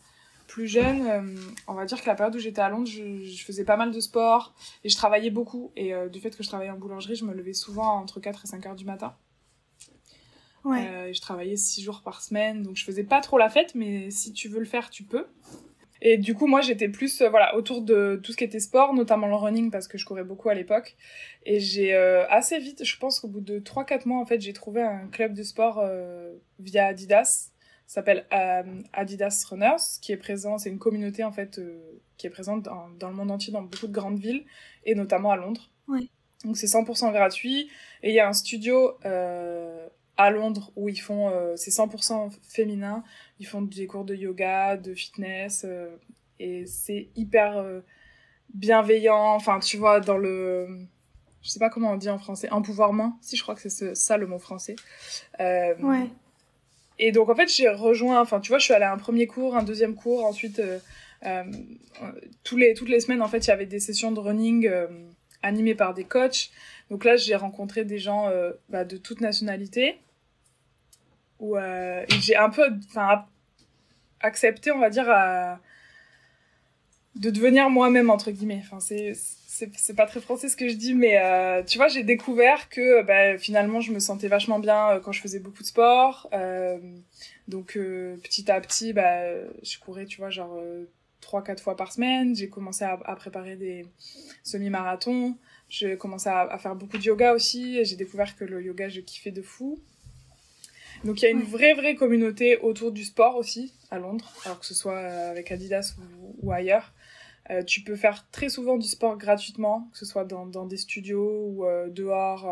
[0.46, 1.38] plus jeune.
[1.68, 3.90] on va dire que la période où j'étais à Londres, je, je, faisais pas mal
[3.90, 4.54] de sport
[4.84, 5.70] et je travaillais beaucoup.
[5.76, 8.46] Et du fait que je travaillais en boulangerie, je me levais souvent entre 4 et
[8.48, 9.14] 5 heures du matin.
[10.64, 10.88] Ouais.
[10.88, 14.10] Euh, je travaillais six jours par semaine, donc je faisais pas trop la fête, mais
[14.10, 15.26] si tu veux le faire, tu peux.
[16.04, 18.92] Et du coup, moi, j'étais plus euh, voilà autour de tout ce qui était sport,
[18.94, 20.96] notamment le running, parce que je courais beaucoup à l'époque.
[21.46, 24.52] Et j'ai euh, assez vite, je pense qu'au bout de 3-4 mois, en fait, j'ai
[24.52, 25.84] trouvé un club de sport
[26.60, 27.50] via Adidas.
[27.86, 28.26] S'appelle
[28.92, 31.60] Adidas Runners, qui est présent, c'est une communauté en fait
[32.16, 34.44] qui est présente dans, dans, le monde entier, dans beaucoup de grandes villes,
[34.84, 35.70] et notamment à Londres.
[35.88, 36.08] Ouais.
[36.44, 37.70] Donc c'est 100% gratuit.
[38.02, 38.92] Et il y a un studio
[40.16, 43.02] à Londres où ils font, euh, c'est 100% féminin,
[43.40, 45.96] ils font des cours de yoga, de fitness, euh,
[46.38, 47.80] et c'est hyper euh,
[48.54, 50.68] bienveillant, enfin tu vois, dans le...
[51.42, 54.16] Je sais pas comment on dit en français, empouvoirment, si je crois que c'est ça
[54.16, 54.76] le mot français.
[55.38, 56.10] ouais.
[57.00, 59.26] Et donc en fait j'ai rejoint, enfin tu vois, je suis allée à un premier
[59.26, 60.62] cours, un deuxième cours, ensuite
[62.44, 64.70] tous les, toutes les semaines, en fait, il y avait des sessions de running
[65.42, 66.50] animées par des coachs.
[66.90, 68.30] Donc là, j'ai rencontré des gens
[68.68, 69.98] bah, de toute nationalité.
[71.44, 71.56] Où
[72.20, 72.62] j'ai un peu
[74.20, 75.06] accepté, on va dire,
[77.16, 78.62] de devenir moi-même entre guillemets.
[78.64, 79.14] Enfin, c'est
[79.76, 83.02] c'est pas très français ce que je dis, mais euh, tu vois, j'ai découvert que
[83.02, 86.28] bah, finalement, je me sentais vachement bien euh, quand je faisais beaucoup de sport.
[86.32, 86.78] Euh,
[87.48, 89.22] donc, euh, petit à petit, bah,
[89.62, 90.58] je courais, tu vois, genre
[91.20, 92.34] trois, quatre fois par semaine.
[92.34, 93.86] J'ai commencé à, préparer des
[94.42, 95.36] semi-marathons.
[95.68, 97.84] J'ai commencé à, faire beaucoup de yoga aussi.
[97.84, 99.78] J'ai découvert que le yoga, je kiffais de fou.
[101.04, 104.60] Donc, il y a une vraie, vraie communauté autour du sport aussi à Londres, alors
[104.60, 106.92] que ce soit avec Adidas ou, ou ailleurs.
[107.50, 110.78] Euh, tu peux faire très souvent du sport gratuitement, que ce soit dans, dans des
[110.78, 112.50] studios ou euh, dehors.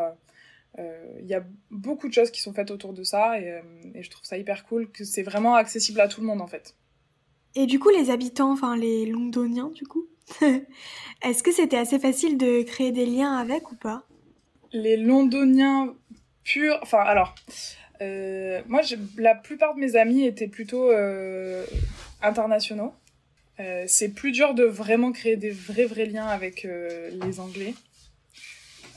[0.77, 3.61] Il euh, y a beaucoup de choses qui sont faites autour de ça et,
[3.95, 6.47] et je trouve ça hyper cool que c'est vraiment accessible à tout le monde en
[6.47, 6.77] fait.
[7.55, 10.07] Et du coup, les habitants, enfin les londoniens du coup,
[11.23, 14.05] est-ce que c'était assez facile de créer des liens avec ou pas?
[14.73, 15.95] Les londoniens
[16.45, 17.35] purs, enfin alors,
[18.67, 18.81] moi
[19.19, 20.91] la plupart de mes amis étaient plutôt
[22.23, 22.95] internationaux.
[23.61, 27.75] Euh, c'est plus dur de vraiment créer des vrais vrais liens avec euh, les Anglais.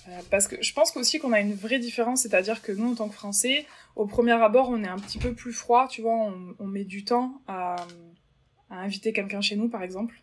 [0.08, 2.96] Euh, parce que je pense aussi qu'on a une vraie différence, c'est-à-dire que nous, en
[2.96, 3.66] tant que Français,
[3.96, 7.04] au premier abord, on est un petit peu plus froid, tu vois, on, met du
[7.04, 7.76] temps à,
[8.70, 10.22] inviter quelqu'un chez nous, par exemple.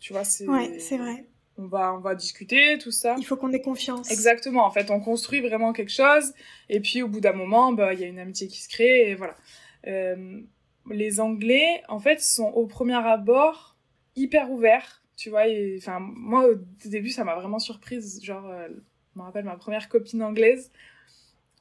[0.00, 0.46] tu vois, c'est...
[0.46, 1.24] Ouais, c'est vrai.
[1.62, 3.14] On va, on va discuter, tout ça.
[3.18, 4.10] Il faut qu'on ait confiance.
[4.10, 6.32] Exactement, en fait, on construit vraiment quelque chose,
[6.68, 9.10] et puis au bout d'un moment, bah, il y a une amitié qui se crée,
[9.10, 9.36] et voilà
[10.90, 13.76] les Anglais, en fait, sont au premier abord
[14.16, 15.44] hyper ouverts, tu vois.
[15.76, 18.22] Enfin, moi, au début, ça m'a vraiment surprise.
[18.22, 18.68] Genre, euh,
[19.14, 20.70] je me rappelle ma première copine anglaise.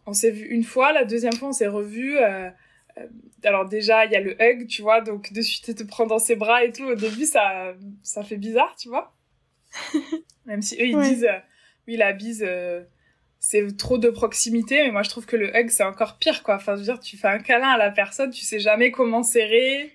[0.05, 2.17] On s'est vu une fois, la deuxième fois, on s'est revu.
[2.17, 2.49] Euh,
[2.97, 3.07] euh,
[3.43, 6.19] alors déjà, il y a le hug, tu vois, donc de suite, te prendre dans
[6.19, 6.83] ses bras et tout.
[6.83, 9.13] Au début, ça, ça fait bizarre, tu vois.
[10.45, 11.27] Même si eux, ils disent,
[11.87, 12.45] oui, la bise
[13.43, 16.55] c'est trop de proximité, mais moi je trouve que le hug c'est encore pire quoi.
[16.57, 19.23] Enfin, je veux dire, tu fais un câlin à la personne, tu sais jamais comment
[19.23, 19.91] serrer.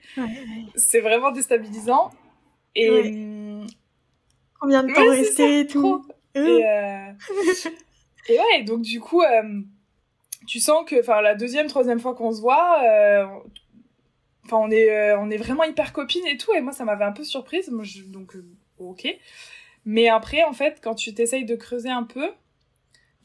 [0.74, 2.10] C'est vraiment déstabilisant.
[2.74, 3.66] Et hum,
[4.60, 6.06] combien de temps rester et tout.
[6.34, 7.12] Et, euh...
[8.28, 9.60] et, ouais, donc du coup, euh,
[10.46, 13.26] tu sens que, enfin, la deuxième, troisième fois qu'on se voit, euh,
[14.44, 16.52] enfin, on est, euh, on est vraiment hyper copines et tout.
[16.52, 17.70] Et moi, ça m'avait un peu surprise.
[17.70, 18.02] Moi, je...
[18.02, 18.36] donc,
[18.78, 19.06] ok.
[19.86, 22.30] Mais après, en fait, quand tu t'essayes de creuser un peu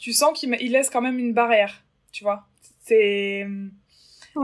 [0.02, 2.47] tu sens qu'il laisse quand même une barrière, tu vois.
[2.80, 3.45] C'est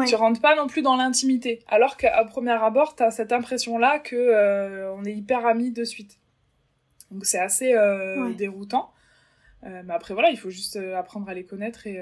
[0.06, 4.15] tu rentres pas non plus dans l'intimité, alors qu'à premier abord, t'as cette impression-là que
[4.15, 6.19] euh, on est hyper amis de suite.
[7.10, 8.91] Donc c'est assez euh, déroutant.
[9.63, 11.99] Euh, mais après voilà, il faut juste apprendre à les connaître et,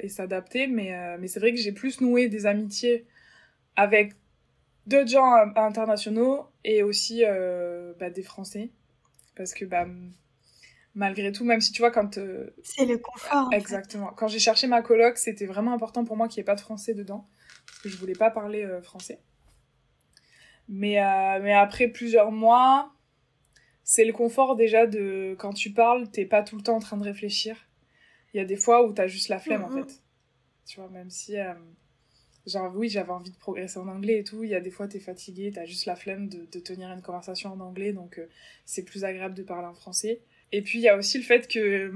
[0.00, 0.66] et s'adapter.
[0.66, 3.06] Mais, mais c'est vrai que j'ai plus noué des amitiés
[3.76, 4.12] avec
[4.86, 7.22] d'autres gens internationaux et aussi
[7.98, 8.68] bah, des Français.
[9.38, 9.86] Parce que bah,
[10.94, 12.18] malgré tout, même si tu vois, quand.
[12.18, 13.48] Euh, c'est le confort.
[13.52, 14.08] Exactement.
[14.16, 16.60] Quand j'ai cherché ma coloc, c'était vraiment important pour moi qu'il n'y ait pas de
[16.60, 17.26] français dedans.
[17.66, 19.20] Parce que je voulais pas parler euh, français.
[20.68, 22.92] Mais, euh, mais après plusieurs mois,
[23.84, 25.36] c'est le confort déjà de.
[25.38, 27.56] Quand tu parles, t'es pas tout le temps en train de réfléchir.
[28.34, 30.02] Il y a des fois où t'as juste la flemme, en fait.
[30.66, 31.36] Tu vois, même si.
[32.48, 34.42] Genre, oui, j'avais envie de progresser en anglais et tout.
[34.42, 37.02] Il y a des fois, t'es fatigué, t'as juste la flemme de, de, tenir une
[37.02, 38.20] conversation en anglais, donc
[38.64, 40.20] c'est plus agréable de parler en français.
[40.52, 41.92] Et puis il y a aussi le fait que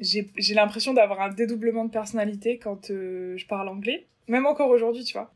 [0.00, 4.06] j'ai l'impression d'avoir un dédoublement de personnalité quand euh, je parle anglais.
[4.28, 5.32] Même encore aujourd'hui, tu vois.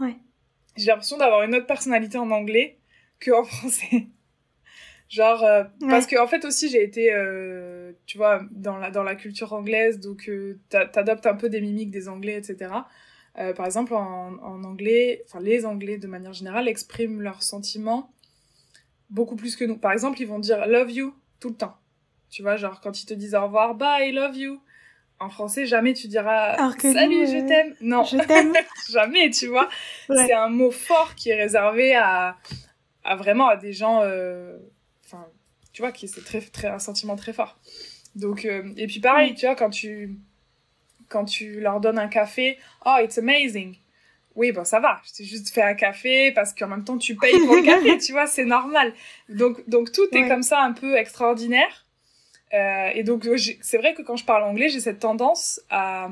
[0.00, 0.16] Ouais.
[0.76, 2.78] J'ai l'impression d'avoir une autre personnalité en anglais
[3.24, 4.08] qu'en français.
[5.08, 9.02] Genre, euh, parce que en fait aussi j'ai été, euh, tu vois, dans la, dans
[9.02, 10.28] la culture anglaise, donc
[10.68, 12.72] t'adoptes un peu des mimiques des anglais, etc.
[13.34, 18.10] par exemple, en, en anglais, enfin les anglais de manière générale expriment leurs sentiments
[19.10, 19.76] beaucoup plus que nous.
[19.76, 21.76] Par exemple, ils vont dire love you tout le temps.
[22.30, 24.60] Tu vois, genre quand ils te disent au revoir, bye, love you.
[25.20, 27.74] En français, jamais tu diras salut, je t'aime.
[27.80, 28.52] Non, je t'aime.
[28.90, 29.68] jamais, tu vois.
[30.08, 32.36] C'est un mot fort qui est réservé à,
[33.04, 34.58] à vraiment à des gens, euh,
[35.04, 35.24] enfin,
[35.72, 37.58] tu vois, qui c'est très, très un sentiment très fort.
[38.16, 40.18] Donc, euh, et puis pareil, tu vois, quand tu,
[41.14, 43.76] quand tu leur donnes un café, oh, it's amazing.
[44.34, 45.00] Oui, bon, ça va.
[45.06, 47.96] Je t'ai juste fait un café parce qu'en même temps, tu payes pour le café,
[47.98, 48.92] tu vois, c'est normal.
[49.28, 51.86] Donc, donc tout est comme ça un peu extraordinaire.
[52.52, 53.28] Euh, et donc,
[53.60, 56.10] c'est vrai que quand je parle anglais, j'ai cette tendance à,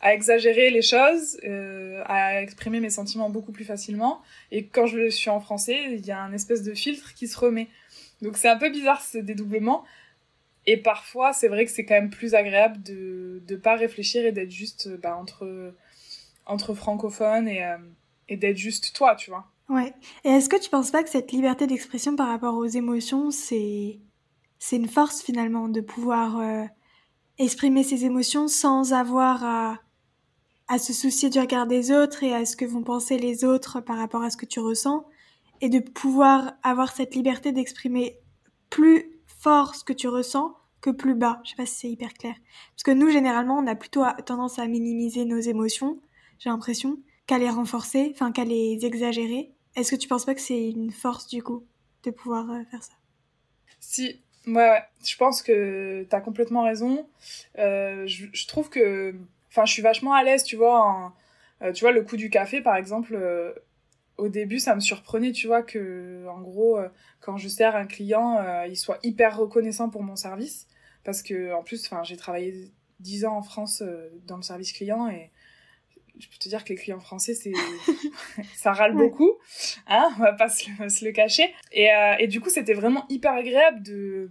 [0.00, 4.22] à exagérer les choses, euh, à exprimer mes sentiments beaucoup plus facilement.
[4.52, 7.36] Et quand je suis en français, il y a un espèce de filtre qui se
[7.36, 7.66] remet.
[8.22, 9.84] Donc, c'est un peu bizarre ce dédoublement.
[10.70, 14.32] Et parfois, c'est vrai que c'est quand même plus agréable de ne pas réfléchir et
[14.32, 15.74] d'être juste bah, entre,
[16.44, 17.78] entre francophones et, euh,
[18.28, 19.46] et d'être juste toi, tu vois.
[19.70, 19.94] Ouais.
[20.24, 23.98] Et est-ce que tu penses pas que cette liberté d'expression par rapport aux émotions, c'est
[24.58, 26.64] c'est une force finalement de pouvoir euh,
[27.38, 29.78] exprimer ses émotions sans avoir à
[30.68, 33.80] à se soucier du regard des autres et à ce que vont penser les autres
[33.80, 35.06] par rapport à ce que tu ressens
[35.62, 38.18] et de pouvoir avoir cette liberté d'exprimer
[38.68, 41.40] plus fort ce que tu ressens que plus bas.
[41.44, 42.34] Je sais pas si c'est hyper clair.
[42.74, 46.00] Parce que nous, généralement, on a plutôt tendance à minimiser nos émotions,
[46.38, 49.52] j'ai l'impression, qu'à les renforcer, enfin qu'à les exagérer.
[49.76, 51.64] Est-ce que tu penses pas que c'est une force du coup
[52.04, 52.94] de pouvoir euh, faire ça?
[53.80, 57.06] Si, ouais, ouais, je pense que tu as complètement raison.
[57.58, 59.14] Euh, je, trouve que,
[59.50, 61.14] enfin, je suis vachement à l'aise, tu vois.
[61.62, 63.16] Euh, tu vois, le coup du café, par exemple,
[64.18, 66.78] au début, ça me surprenait, tu vois, que, en gros,
[67.20, 70.66] quand je sers un client, il soit hyper reconnaissant pour mon service.
[71.04, 73.82] Parce que, en plus, j'ai travaillé 10 ans en France
[74.26, 75.30] dans le service client et
[76.18, 77.52] je peux te dire que les clients français, c'est
[78.56, 79.32] ça râle beaucoup,
[79.86, 81.54] hein, on va pas se le, cacher.
[81.72, 84.30] Et, euh, et, du coup, c'était vraiment hyper agréable de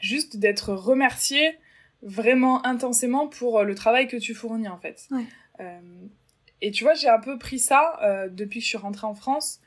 [0.00, 1.56] juste d'être remercié
[2.02, 5.06] vraiment intensément pour le travail que tu fournis en fait.
[5.60, 5.80] Euh,
[6.62, 9.14] et tu vois, j'ai un peu pris ça euh, depuis que je suis rentrée en
[9.14, 9.60] France.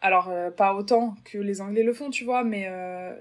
[0.00, 2.70] Alors, pas autant que les Anglais le font, tu vois, mais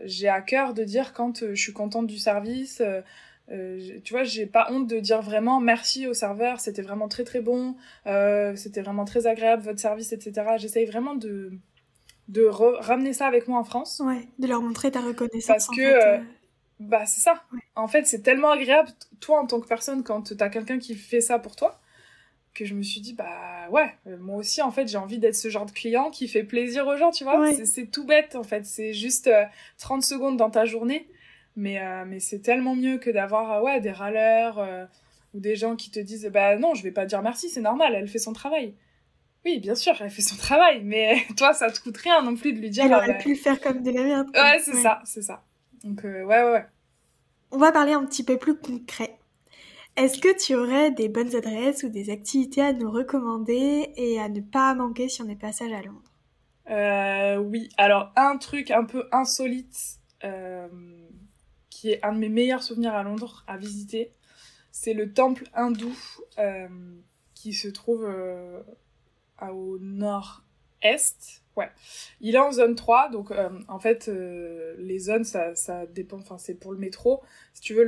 [0.04, 2.82] j'ai à cœur de dire quand je suis contente du service,
[3.52, 7.24] euh, tu vois, j'ai pas honte de dire vraiment merci au serveur, c'était vraiment très
[7.24, 7.76] très bon,
[8.08, 10.56] euh, c'était vraiment très agréable votre service, etc.
[10.58, 11.52] J'essaye vraiment de,
[12.28, 14.02] de ramener ça avec moi en France.
[14.04, 15.48] Ouais, de leur montrer ta reconnaissance.
[15.48, 15.82] Parce que,
[16.18, 16.20] euh,
[16.80, 17.44] bah c'est ça.
[17.76, 21.22] En fait, c'est tellement agréable, toi en tant que personne, quand t'as quelqu'un qui fait
[21.22, 21.80] ça pour toi,
[22.56, 25.50] que je me suis dit, bah ouais, moi aussi en fait, j'ai envie d'être ce
[25.50, 27.52] genre de client qui fait plaisir aux gens, tu vois.
[27.66, 29.30] C'est tout bête en fait, c'est juste
[29.78, 31.08] 30 secondes dans ta journée
[31.56, 34.86] mais, euh, mais c'est tellement mieux que d'avoir euh, ouais, des râleurs euh,
[35.34, 37.96] ou des gens qui te disent Bah non, je vais pas dire merci, c'est normal,
[37.96, 38.74] elle fait son travail.
[39.46, 42.54] Oui, bien sûr, elle fait son travail, mais toi, ça te coûte rien non plus
[42.54, 42.86] de lui dire.
[42.86, 44.28] Elle aurait bah, pu le faire comme de la merde.
[44.34, 45.44] Ouais, c'est ça, c'est ça.
[45.84, 46.66] Donc, ouais, ouais, ouais.
[47.52, 49.16] On va parler un petit peu plus concret.
[49.98, 54.28] Est-ce que tu aurais des bonnes adresses ou des activités à nous recommander et à
[54.28, 56.12] ne pas manquer si on est passage à Londres?
[56.70, 60.00] Euh, Oui, alors un truc un peu insolite
[61.70, 64.12] qui est un de mes meilleurs souvenirs à Londres à visiter.
[64.72, 65.96] C'est le temple hindou
[66.40, 66.68] euh,
[67.34, 68.62] qui se trouve euh,
[69.42, 71.45] au nord-est.
[71.56, 71.70] Ouais.
[72.20, 74.12] Il est en zone 3, donc euh, en fait,
[74.78, 77.24] les zones, ça, ça dépend, enfin, c'est pour le métro.
[77.54, 77.84] Si tu veux,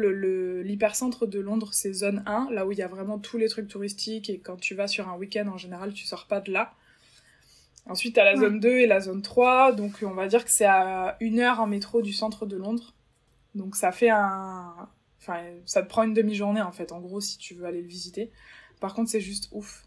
[0.62, 3.50] l'hypercentre le, de Londres, c'est zone 1, là où il y a vraiment tous les
[3.50, 6.52] trucs touristiques, et quand tu vas sur un week-end, en général, tu sors pas de
[6.52, 6.74] là.
[7.90, 10.52] Ensuite, tu as la zone 2 et la zone 3, donc on va dire que
[10.52, 12.94] c'est à une heure en métro du centre de Londres.
[13.56, 14.90] Donc ça fait un...
[15.20, 17.88] Enfin, ça te prend une demi-journée en fait, en gros, si tu veux aller le
[17.88, 18.32] visiter.
[18.80, 19.86] Par contre, c'est juste ouf.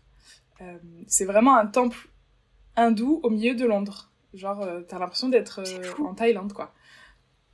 [0.60, 2.08] Euh, c'est vraiment un temple
[2.80, 4.10] hindou au milieu de Londres.
[4.34, 6.72] Genre, euh, t'as l'impression d'être euh, en Thaïlande, quoi.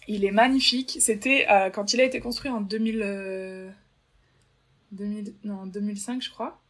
[0.09, 0.99] Il est magnifique.
[1.01, 3.75] C'était quand il a été construit en 2000...
[4.93, 5.35] 2000...
[5.43, 6.61] Non, 2005, je crois.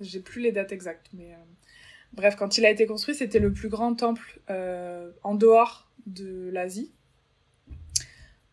[0.00, 1.36] J'ai plus les dates exactes, mais...
[2.12, 4.40] Bref, quand il a été construit, c'était le plus grand temple
[5.24, 6.92] en dehors de l'Asie.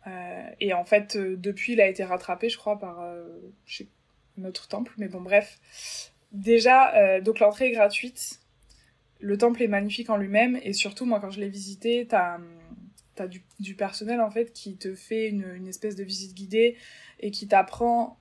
[0.08, 3.28] Euh, et en fait, euh, depuis, il a été rattrapé, je crois, par euh,
[4.38, 4.94] notre temple.
[4.98, 5.60] Mais bon, bref.
[6.32, 8.40] Déjà, donc l'entrée est gratuite.
[9.22, 10.60] Le temple est magnifique en lui-même.
[10.64, 12.40] Et surtout, moi, quand je l'ai visité, t'as
[13.18, 16.76] as du, du, personnel, en fait, qui te fait une, une espèce de visite guidée
[17.20, 18.20] et qui t'apprend...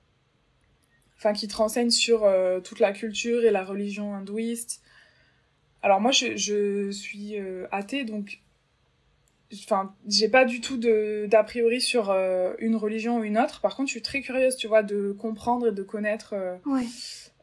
[1.17, 2.27] Enfin, qui te renseigne sur
[2.63, 4.81] toute la culture et la religion hindouiste.
[5.83, 7.35] Alors moi, je, je suis
[7.71, 8.41] athée, donc
[9.53, 13.75] enfin j'ai pas du tout d'a priori sur euh, une religion ou une autre par
[13.75, 16.55] contre je suis très curieuse tu vois de comprendre et de connaître euh,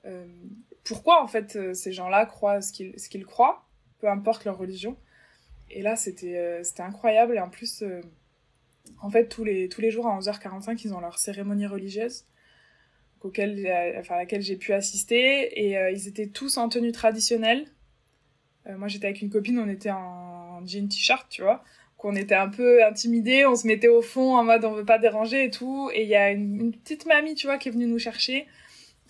[0.07, 0.27] euh,
[0.89, 3.69] pourquoi en fait ces gens-là croient ce qu'ils ce qu'ils croient
[4.01, 4.97] peu importe leur religion.
[5.71, 7.37] Et là c'était c'était incroyable.
[7.37, 7.85] Et en plus
[9.03, 12.25] en fait tous les tous les jours à 11h45 ils ont leur cérémonie religieuse
[13.23, 15.61] enfin à laquelle j'ai pu assister.
[15.61, 17.67] Et ils étaient tous en tenue traditionnelle.
[18.67, 21.63] Moi j'étais avec une copine on était en jean t-shirt tu vois.
[21.99, 24.99] Qu'on était un peu intimidés, on se mettait au fond en mode on veut pas
[24.99, 25.91] déranger et tout.
[25.93, 28.47] Et il y a une, petite mamie, tu vois, qui est venue nous chercher.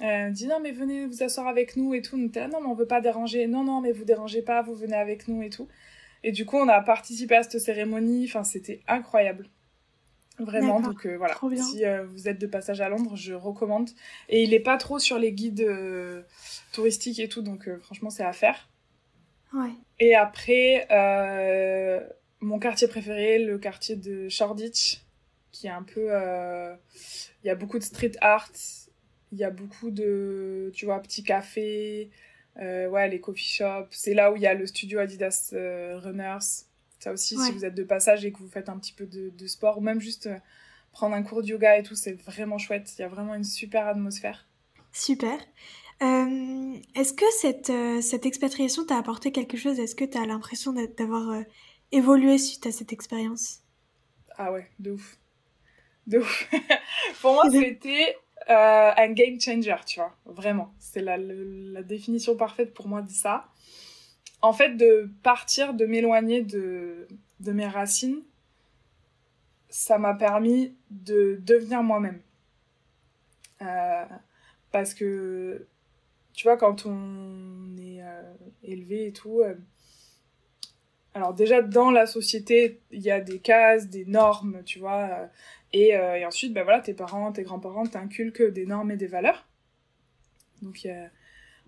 [0.01, 2.17] Elle dit non mais venez vous asseoir avec nous et tout.
[2.17, 3.47] On était non mais on veut pas déranger.
[3.47, 5.69] Non non mais vous dérangez pas, vous venez avec nous et tout.
[6.25, 8.25] Et du coup on a participé à cette cérémonie.
[8.27, 9.49] Enfin c'était incroyable.
[10.41, 11.37] Vraiment, donc euh, voilà.
[11.57, 13.91] Si euh, vous êtes de passage à Londres, je recommande.
[14.29, 16.23] Et il est pas trop sur les guides euh,
[16.73, 18.69] touristiques et tout, donc franchement, c'est à faire.
[19.53, 19.71] Ouais.
[19.99, 20.87] Et après,
[22.41, 25.03] mon quartier préféré, le quartier de Shoreditch,
[25.51, 26.07] qui est un peu...
[26.09, 26.73] Euh,
[27.43, 28.53] il y a beaucoup de street art,
[29.33, 32.11] il y a beaucoup de, tu vois, petits cafés,
[32.57, 33.89] ouais, les coffee shops.
[33.91, 36.65] C'est là où il y a le studio Adidas Runners.
[36.99, 39.31] Ça aussi, si vous êtes de passage et que vous faites un petit peu de,
[39.31, 40.29] de sport, ou même juste
[40.93, 42.93] prendre un cours de yoga et tout, c'est vraiment chouette.
[42.99, 44.49] Il y a vraiment une super atmosphère.
[44.93, 45.39] Super.
[46.03, 49.79] Euh, est-ce que cette, euh, cette expatriation t'a apporté quelque chose?
[49.81, 51.43] Est-ce que tu as l'impression d'avoir euh,
[51.93, 53.61] évolué suite à cette expérience?
[54.37, 55.19] Ah ouais, de ouf.
[56.07, 56.51] De ouf.
[57.21, 58.17] Pour moi, c'était
[58.49, 60.17] un game changer, tu vois.
[60.27, 60.73] Vraiment.
[60.79, 61.19] C'est la,
[61.83, 63.49] définition parfaite pour moi de ça.
[64.43, 67.07] En fait, de partir, de m'éloigner de,
[67.41, 68.23] mes racines,
[69.69, 72.21] ça m'a permis de devenir moi-même.
[74.71, 75.67] parce que
[76.39, 78.23] tu vois, quand on est euh,
[78.63, 79.57] élevé et tout, euh,
[81.13, 85.29] alors déjà dans la société, il y a des cases, des normes, tu vois,
[85.75, 89.47] euh, et, ensuite, ben voilà, tes parents, tes grands-parents t'inculquent des normes et des valeurs.
[90.63, 91.11] Donc il y a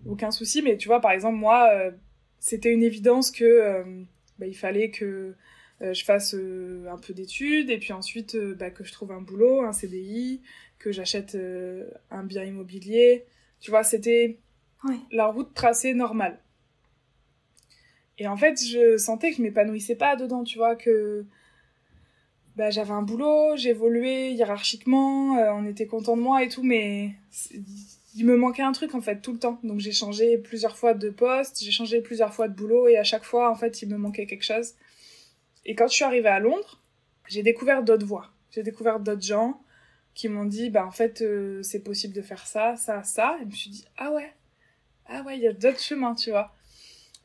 [0.06, 1.70] aucun souci, mais tu vois, par exemple, moi,
[2.38, 3.84] c'était une évidence que
[4.38, 5.36] ben, il fallait que
[5.80, 9.72] je fasse un peu d'études et puis ensuite bah, que je trouve un boulot, un
[9.72, 10.40] CDI,
[10.78, 11.36] que j'achète
[12.10, 13.26] un bien immobilier.
[13.60, 14.38] Tu vois, c'était
[15.12, 16.40] la route tracée normale.
[18.20, 21.24] Et en fait, je sentais que je m'épanouissais pas dedans, tu vois, que
[22.60, 27.14] bah, j'avais un boulot, j'évoluais hiérarchiquement, euh, on était content de moi et tout, mais
[28.14, 29.58] il me manquait un truc en fait tout le temps.
[29.64, 33.02] Donc j'ai changé plusieurs fois de poste, j'ai changé plusieurs fois de boulot et à
[33.02, 34.74] chaque fois en fait il me manquait quelque chose.
[35.64, 36.82] Et quand je suis arrivée à Londres,
[37.28, 38.28] j'ai découvert d'autres voies.
[38.50, 39.62] J'ai découvert d'autres gens
[40.12, 43.38] qui m'ont dit bah en fait euh, c'est possible de faire ça, ça, ça.
[43.38, 44.34] Et je me suis dit ah ouais,
[45.06, 46.52] ah ouais, il y a d'autres chemins, tu vois.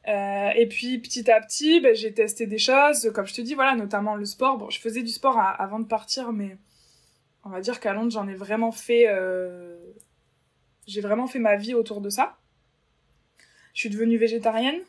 [0.08, 3.56] Euh, et puis petit à petit, ben, j'ai testé des choses, comme je te dis,
[3.56, 4.58] voilà, notamment le sport.
[4.58, 6.58] Bon, je faisais du sport avant de partir, mais
[7.44, 9.06] on va dire qu'à Londres, j'en ai vraiment fait.
[9.08, 9.78] Euh,
[10.88, 12.38] j'ai vraiment fait ma vie autour de ça.
[13.74, 14.80] Je suis devenue végétarienne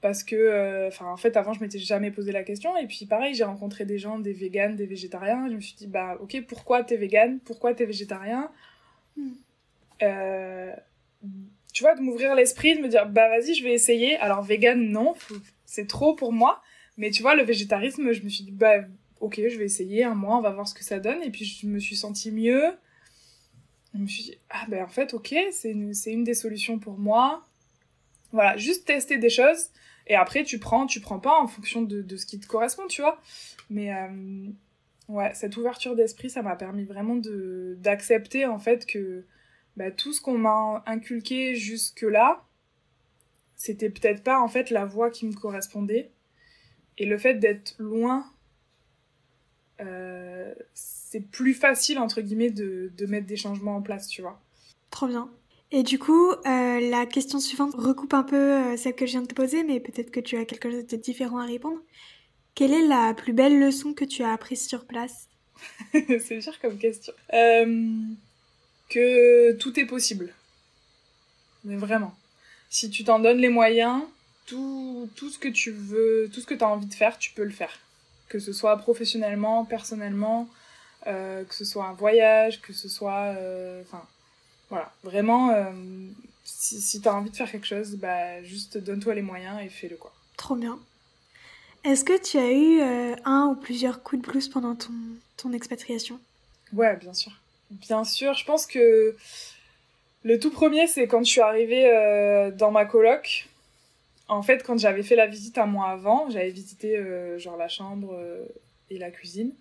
[0.00, 2.76] parce que, euh, enfin, en fait, avant, je m'étais jamais posé la question.
[2.76, 5.48] Et puis, pareil, j'ai rencontré des gens, des véganes, des végétariens.
[5.48, 7.40] je me suis dit, bah, ok, pourquoi t'es végane?
[7.40, 8.50] Pourquoi t'es végétarien?
[9.16, 9.32] Hmm.
[11.78, 14.16] Tu vois, de m'ouvrir l'esprit, de me dire, bah vas-y, je vais essayer.
[14.16, 15.14] Alors, vegan, non,
[15.64, 16.60] c'est trop pour moi.
[16.96, 18.80] Mais tu vois, le végétarisme, je me suis dit, bah
[19.20, 21.22] ok, je vais essayer un mois, on va voir ce que ça donne.
[21.22, 22.64] Et puis, je me suis sentie mieux.
[23.94, 26.98] Je me suis dit, ah ben en fait, ok, c'est une, une des solutions pour
[26.98, 27.46] moi.
[28.32, 29.68] Voilà, juste tester des choses.
[30.08, 32.88] Et après, tu prends, tu prends pas en fonction de, de ce qui te correspond,
[32.88, 33.20] tu vois.
[33.70, 34.48] Mais euh,
[35.06, 37.20] ouais, cette ouverture d'esprit, ça m'a permis vraiment
[37.76, 39.24] d'accepter en fait que
[39.78, 42.44] bah, tout ce qu'on m'a inculqué jusque-là,
[43.54, 46.10] c'était peut-être pas en fait la voie qui me correspondait.
[46.98, 48.26] Et le fait d'être loin,
[49.80, 54.40] euh, c'est plus facile, entre guillemets, de, de, mettre des changements en place, tu vois.
[54.90, 55.30] Trop bien.
[55.70, 59.22] Et du coup, euh, la question suivante recoupe un peu euh, celle que je viens
[59.22, 61.78] de te poser, mais peut-être que tu as quelque chose de différent à répondre.
[62.56, 65.28] Quelle est la plus belle leçon que tu as apprise sur place?
[65.92, 67.12] C'est dur comme question.
[67.32, 68.16] Euh
[68.88, 70.32] que tout est possible.
[71.64, 72.14] Mais vraiment.
[72.70, 74.02] Si tu t'en donnes les moyens,
[74.46, 77.32] tout, tout ce que tu veux, tout ce que tu as envie de faire, tu
[77.32, 77.78] peux le faire.
[78.28, 80.48] Que ce soit professionnellement, personnellement,
[81.06, 83.34] euh, que ce soit un voyage, que ce soit...
[83.36, 84.02] Euh, enfin,
[84.70, 84.92] voilà.
[85.02, 85.70] Vraiment, euh,
[86.44, 89.68] si, si tu as envie de faire quelque chose, bah, juste donne-toi les moyens et
[89.68, 90.12] fais-le, quoi.
[90.36, 90.78] Trop bien.
[91.84, 92.80] Est-ce que tu as eu
[93.24, 94.92] un ou plusieurs coups de blues pendant ton,
[95.36, 96.20] ton expatriation?
[96.72, 97.32] Ouais, bien sûr.
[97.70, 99.14] Bien sûr, je pense que
[100.24, 103.48] le tout premier, c'est quand je suis arrivée euh, dans ma coloc.
[104.28, 107.68] En fait, quand j'avais fait la visite un mois avant, j'avais visité euh, genre la
[107.68, 108.44] chambre euh,
[108.90, 109.52] et la cuisine.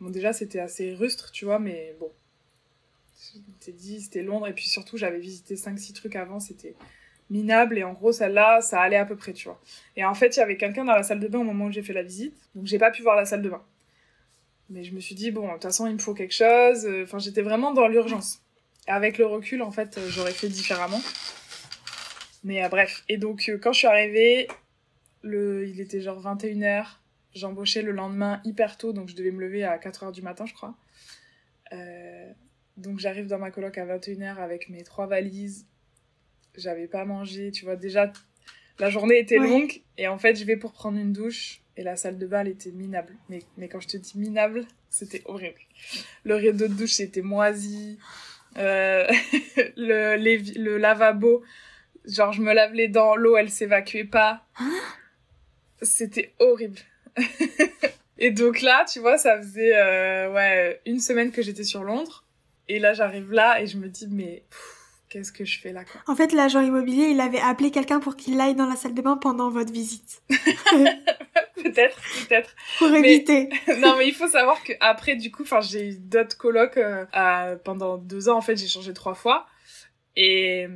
[0.00, 2.10] Bon, déjà, c'était assez rustre, tu vois, mais bon.
[3.14, 6.74] C'était dit, c'était Londres, et puis surtout, j'avais visité 5-6 trucs avant, c'était
[7.30, 9.60] minable, et en gros, celle-là, ça allait à peu près, tu vois.
[9.96, 11.72] Et en fait, il y avait quelqu'un dans la salle de bain au moment où
[11.72, 13.62] j'ai fait la visite, donc j'ai pas pu voir la salle de bain.
[14.70, 16.88] Mais je me suis dit, bon, de toute façon, il me faut quelque chose.
[17.02, 18.40] Enfin, j'étais vraiment dans l'urgence.
[18.86, 21.00] Avec le recul, en fait, euh, j'aurais fait différemment.
[22.42, 23.04] Mais euh, bref.
[23.08, 24.48] Et donc, euh, quand je suis arrivée,
[25.22, 25.66] le...
[25.68, 26.86] il était genre 21h.
[27.34, 30.54] J'embauchais le lendemain hyper tôt, donc je devais me lever à 4h du matin, je
[30.54, 30.74] crois.
[32.76, 35.66] Donc j'arrive dans ma coloc à 21h avec mes trois valises.
[36.56, 38.12] J'avais pas mangé, tu vois, déjà
[38.78, 41.96] la journée était longue et en fait je vais pour prendre une douche et la
[41.96, 43.14] salle de bain, elle était minable.
[43.28, 45.58] Mais, mais quand je te dis minable, c'était horrible.
[46.24, 47.98] Le rideau de douche, c'était moisi.
[48.56, 49.06] Euh,
[49.76, 51.42] le, le lavabo,
[52.04, 54.46] genre, je me lave les dents, l'eau, elle s'évacuait pas.
[55.82, 56.78] C'était horrible.
[58.18, 62.24] et donc là, tu vois, ça faisait euh, ouais, une semaine que j'étais sur Londres.
[62.68, 64.44] Et là, j'arrive là et je me dis, mais
[65.14, 68.16] qu'est-ce que je fais là quoi En fait, l'agent immobilier, il avait appelé quelqu'un pour
[68.16, 70.22] qu'il aille dans la salle de bain pendant votre visite.
[70.28, 72.56] peut-être, peut-être.
[72.78, 73.48] Pour éviter.
[73.78, 77.56] non, mais il faut savoir que après, du coup, enfin, j'ai eu d'autres colocs euh,
[77.62, 78.36] pendant deux ans.
[78.36, 79.46] En fait, j'ai changé trois fois.
[80.16, 80.66] Et,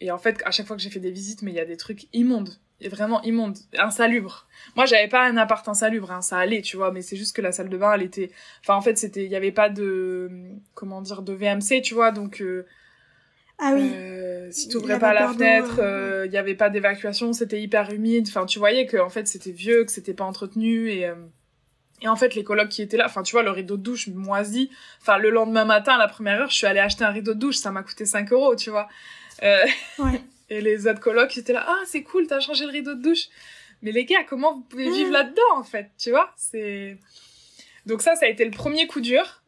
[0.00, 1.64] et en fait, à chaque fois que j'ai fait des visites, mais il y a
[1.64, 2.50] des trucs immondes.
[2.90, 4.46] Vraiment immondes, insalubres.
[4.76, 7.40] Moi, j'avais pas un appart insalubre, hein, ça allait, tu vois, mais c'est juste que
[7.40, 8.30] la salle de bain, elle était...
[8.60, 9.24] Enfin, en fait, c'était...
[9.24, 10.30] Il y avait pas de...
[10.74, 12.42] Comment dire De VMC, tu vois, donc...
[12.42, 12.66] Euh,
[13.58, 13.90] ah oui.
[13.94, 18.26] Euh, si t'ouvrais pas la fenêtre, euh, il y avait pas d'évacuation, c'était hyper humide.
[18.28, 21.10] Enfin, tu voyais que en fait c'était vieux, que c'était pas entretenu et
[22.00, 24.06] et en fait les colocs qui étaient là, enfin tu vois le rideau de douche
[24.08, 24.70] moisi.
[25.00, 27.40] Enfin le lendemain matin à la première heure, je suis allée acheter un rideau de
[27.40, 28.88] douche, ça m'a coûté 5 euros, tu vois.
[29.42, 29.68] Ouais.
[30.50, 33.26] et les autres colocs étaient là, ah c'est cool, t'as changé le rideau de douche.
[33.82, 36.32] Mais les gars, comment vous pouvez vivre là-dedans en fait, tu vois?
[36.36, 36.98] C'est
[37.86, 39.42] donc ça, ça a été le premier coup dur.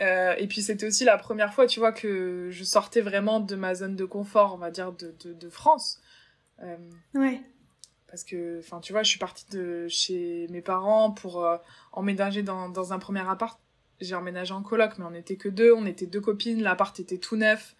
[0.00, 3.54] Euh, et puis c'était aussi la première fois, tu vois, que je sortais vraiment de
[3.54, 6.00] ma zone de confort, on va dire, de, de, de France.
[6.62, 6.76] Euh,
[7.14, 7.40] ouais.
[8.08, 11.56] Parce que, enfin, tu vois, je suis partie de chez mes parents pour euh,
[11.92, 13.60] emménager dans, dans un premier appart.
[14.00, 17.18] J'ai emménagé en coloc, mais on n'était que deux, on était deux copines, l'appart était
[17.18, 17.76] tout neuf.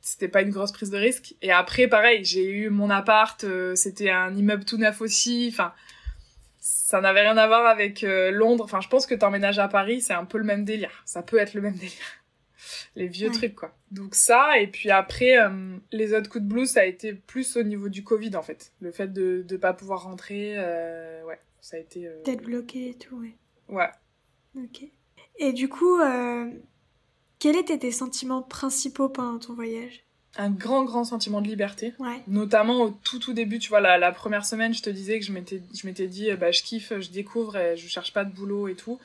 [0.00, 1.34] C'était pas une grosse prise de risque.
[1.42, 5.48] Et après, pareil, j'ai eu mon appart, euh, c'était un immeuble tout neuf aussi.
[5.52, 5.72] Enfin,
[6.68, 8.64] ça n'avait rien à voir avec euh, Londres.
[8.64, 11.02] Enfin, je pense que t'emménages à Paris, c'est un peu le même délire.
[11.04, 11.92] Ça peut être le même délire.
[12.96, 13.34] Les vieux Ouais.
[13.34, 13.72] trucs, quoi.
[13.92, 17.56] Donc ça, et puis après, euh, les autres coups de blues, ça a été plus
[17.56, 18.72] au niveau du Covid, en fait.
[18.80, 22.08] Le fait de ne pas pouvoir rentrer, euh, ouais, ça a été...
[22.42, 23.36] bloqué et tout, ouais.
[23.68, 23.90] Ouais.
[24.56, 24.82] Ok.
[25.38, 25.98] Et du coup,
[27.38, 30.05] quels étaient tes sentiments principaux pendant ton voyage?
[30.38, 31.94] Un grand, grand sentiment de liberté.
[31.98, 32.20] Ouais.
[32.28, 35.24] Notamment au tout, tout début, tu vois, la, la première semaine, je te disais que
[35.24, 38.30] je m'étais, je m'étais dit, bah, je kiffe, je découvre et je cherche pas de
[38.30, 38.98] boulot et tout.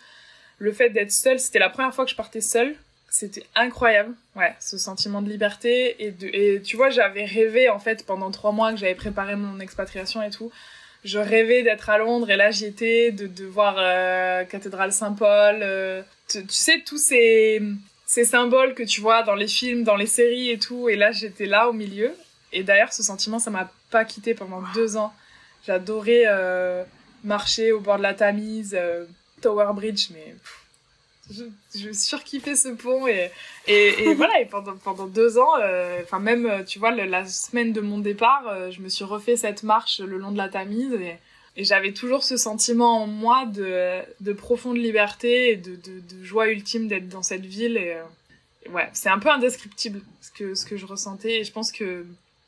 [0.60, 2.76] Le fait d'être seule, c'était la première fois que je partais seule.
[3.10, 6.02] C'était incroyable, ouais, ce sentiment de liberté.
[6.06, 9.36] Et, de, et tu vois, j'avais rêvé, en fait, pendant trois mois que j'avais préparé
[9.36, 10.50] mon expatriation et tout.
[11.04, 15.60] Je rêvais d'être à Londres et là j'y étais, de, de voir euh, Cathédrale Saint-Paul.
[15.64, 17.60] euh, tu, tu sais, tous ces,
[18.14, 20.90] ces symboles que tu vois dans les films, dans les séries et tout.
[20.90, 22.14] Et là, j'étais là au milieu.
[22.52, 25.14] Et d'ailleurs, ce sentiment, ça m'a pas quitté pendant deux ans.
[25.66, 26.84] J'adorais euh,
[27.24, 29.06] marcher au bord de la Tamise, euh,
[29.42, 30.36] Tower Bridge, mais
[31.32, 33.08] je, je surkiffais ce pont.
[33.08, 33.32] Et,
[33.68, 37.26] et, et voilà, et pendant, pendant deux ans, euh, enfin même, tu vois, le- la
[37.26, 40.50] semaine de mon départ, euh, je me suis refait cette marche le long de la
[40.50, 40.92] Tamise.
[40.96, 41.16] Et,
[41.58, 46.48] et j'avais toujours ce sentiment en moi de, de profonde liberté et de, de, joie
[46.48, 47.78] ultime d'être dans cette ville.
[47.78, 48.04] Et, euh,
[48.66, 51.42] et ouais, c'est un peu indescriptible ce que, ce que je ressentais.
[51.42, 52.06] Et je pense que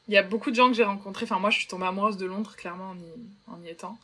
[0.07, 1.25] il y a beaucoup de gens que j'ai rencontrés.
[1.25, 3.97] Enfin, moi, je suis tombée amoureuse de Londres, clairement, en y, en y étant.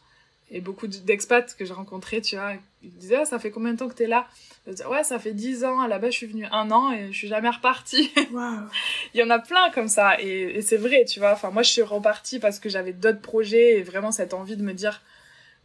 [0.52, 3.74] Et beaucoup de- d'expats que j'ai rencontrés, tu vois, ils disaient, ah, ça fait combien
[3.74, 4.28] de temps que t'es là?
[4.66, 5.86] Je disais, ouais, ça fait dix ans.
[5.86, 8.12] Là-bas, je suis venue un an et je suis jamais repartie.
[8.32, 8.68] Waouh.
[9.14, 10.20] Il y en a plein comme ça.
[10.20, 11.34] Et, et c'est vrai, tu vois.
[11.34, 14.64] Enfin, moi, je suis repartie parce que j'avais d'autres projets et vraiment cette envie de
[14.64, 15.02] me dire,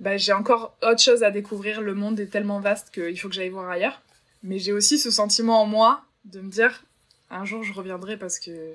[0.01, 1.81] bah, j'ai encore autre chose à découvrir.
[1.81, 4.03] Le monde est tellement vaste qu'il faut que j'aille voir ailleurs.
[4.43, 6.85] Mais j'ai aussi ce sentiment en moi de me dire,
[7.31, 8.75] un jour, je reviendrai parce que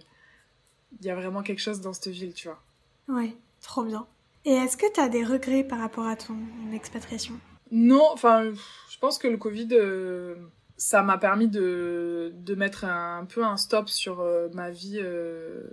[1.00, 2.60] il y a vraiment quelque chose dans cette ville, tu vois.
[3.08, 4.08] Ouais, trop bien.
[4.46, 6.38] Et est-ce que t'as des regrets par rapport à ton
[6.74, 7.40] expatriation?
[7.72, 8.52] Non, enfin,
[8.90, 10.36] je pense que le Covid, euh,
[10.78, 15.70] ça m'a permis de, de mettre un, peu un stop sur euh, ma vie euh,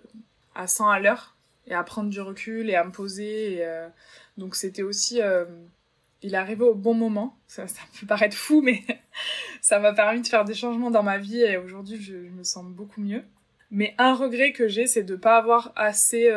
[0.54, 1.36] à 100 à l'heure
[1.66, 3.64] et à prendre du recul et à me poser.
[4.36, 5.20] Donc c'était aussi...
[6.22, 7.36] il est arrivé au bon moment.
[7.48, 7.64] Ça,
[7.98, 8.82] peut paraître fou, mais
[9.60, 12.64] ça m'a permis de faire des changements dans ma vie et aujourd'hui, je, me sens
[12.64, 13.24] beaucoup mieux.
[13.72, 16.32] Mais un regret que j'ai, c'est de ne pas avoir assez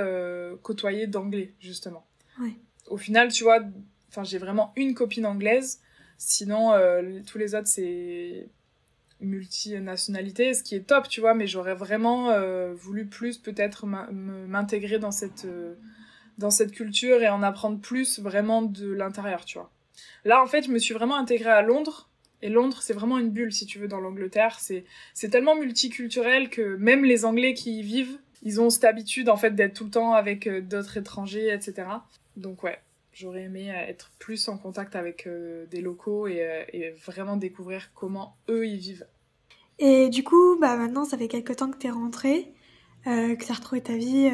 [0.63, 2.08] côtoyé d'anglais, justement.
[2.87, 3.59] Au final, tu vois,
[4.09, 5.79] enfin, j'ai vraiment une copine anglaise.
[6.17, 8.49] Sinon, euh, tous les autres, c'est
[9.21, 14.99] multinationalité, ce qui est top, tu vois, mais j'aurais vraiment euh, voulu plus peut-être m'intégrer
[14.99, 15.75] dans cette, euh,
[16.37, 19.71] dans cette culture et en apprendre plus vraiment de l'intérieur, tu vois.
[20.25, 22.09] Là, en fait, je me suis vraiment intégrée à Londres.
[22.41, 24.59] Et Londres, c'est vraiment une bulle, si tu veux, dans l'Angleterre.
[24.59, 24.85] C'est,
[25.29, 29.51] tellement multiculturel que même les Anglais qui y vivent, ils ont cette habitude, en fait,
[29.51, 31.87] d'être tout le temps avec d'autres étrangers, etc.
[32.39, 32.79] Donc, ouais,
[33.11, 37.35] j'aurais aimé euh, être plus en contact avec euh, des locaux et, euh, et vraiment
[37.35, 39.07] découvrir comment eux, ils vivent.
[39.77, 42.53] Et du coup, bah maintenant, ça fait quelques temps que t'es rentrée,
[43.07, 44.29] euh, que t'as retrouvé ta vie,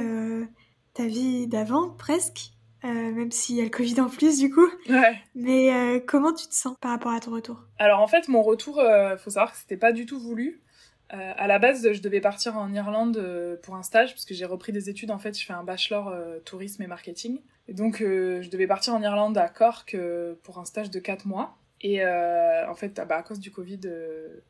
[0.94, 2.52] ta vie d'avant, presque,
[2.84, 4.68] même s'il y a le Covid en plus, du coup.
[4.90, 5.22] Ouais.
[5.36, 7.62] Mais comment tu te sens par rapport à ton retour?
[7.78, 8.82] Alors en fait, mon retour,
[9.20, 10.64] faut savoir que c'était pas du tout voulu.
[11.14, 14.34] Euh, à la base, je devais partir en Irlande euh, pour un stage parce que
[14.34, 15.12] j'ai repris des études.
[15.12, 17.42] En fait, je fais un bachelor euh, tourisme et marketing.
[17.68, 19.96] Et donc, euh, je devais partir en Irlande à Cork
[20.44, 21.58] pour un stage de 4 mois.
[21.82, 23.82] Et en fait, bah, à cause du Covid,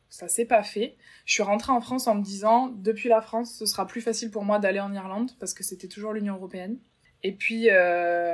[0.10, 0.95] ça s'est pas fait.
[1.26, 4.32] Je suis rentrée en France en me disant, depuis la France, ce sera plus facile
[4.32, 6.78] pour moi d'aller en Irlande parce que c'était toujours l'Union européenne.
[7.24, 7.68] Et puis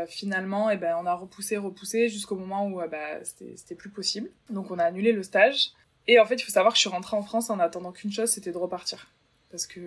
[0.07, 4.30] finalement, eh ben, on a repoussé, repoussé jusqu'au moment où bah, c'était plus possible.
[4.51, 5.72] Donc on a annulé le stage.
[6.08, 8.12] Et en fait, il faut savoir que je suis rentrée en France en attendant qu'une
[8.12, 9.08] chose, c'était de repartir.
[9.52, 9.82] Parce que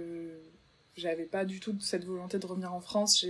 [0.96, 3.26] j'avais pas du tout cette volonté de revenir en France.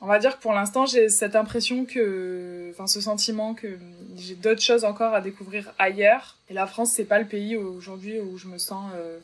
[0.00, 3.78] On va dire que pour l'instant, j'ai cette impression que, enfin, ce sentiment que
[4.16, 6.36] j'ai d'autres choses encore à découvrir ailleurs.
[6.48, 9.18] Et la France, c'est pas le pays aujourd'hui où je me sens euh,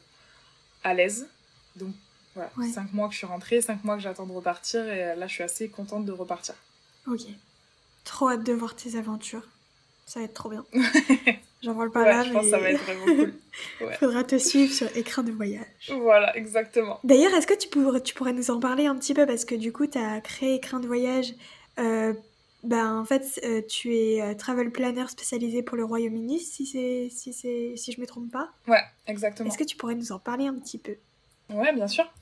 [0.83, 1.29] à l'aise.
[1.77, 1.95] Donc,
[2.35, 5.27] voilà, cinq mois que je suis rentrée, cinq mois que j'attends de repartir, et là,
[5.29, 6.57] je suis assez contente de repartir.
[7.07, 7.23] Ok.
[8.03, 9.47] Trop hâte de voir tes aventures.
[10.07, 10.65] Ça va être trop bien.
[11.65, 13.35] J'en vois pas là, je pense que ça va être vraiment cool.
[13.81, 13.95] Ouais.
[13.95, 15.65] Faudra te suivre sur écran de voyage.
[15.89, 16.99] Voilà, exactement.
[17.05, 19.55] D'ailleurs, est-ce que tu pourrais, tu pourrais nous en parler un petit peu parce que
[19.55, 21.35] du coup, tu as créé écran de voyage.
[21.79, 22.13] Euh,
[22.65, 27.09] ben, en fait, euh, tu es euh, travel planner spécialisé pour le Royaume-Uni, si, c'est,
[27.11, 28.51] si, c'est, si je me trompe pas.
[28.67, 29.49] Ouais, exactement.
[29.49, 30.97] Est-ce que tu pourrais nous en parler un petit peu?
[31.51, 32.13] Ouais, bien sûr.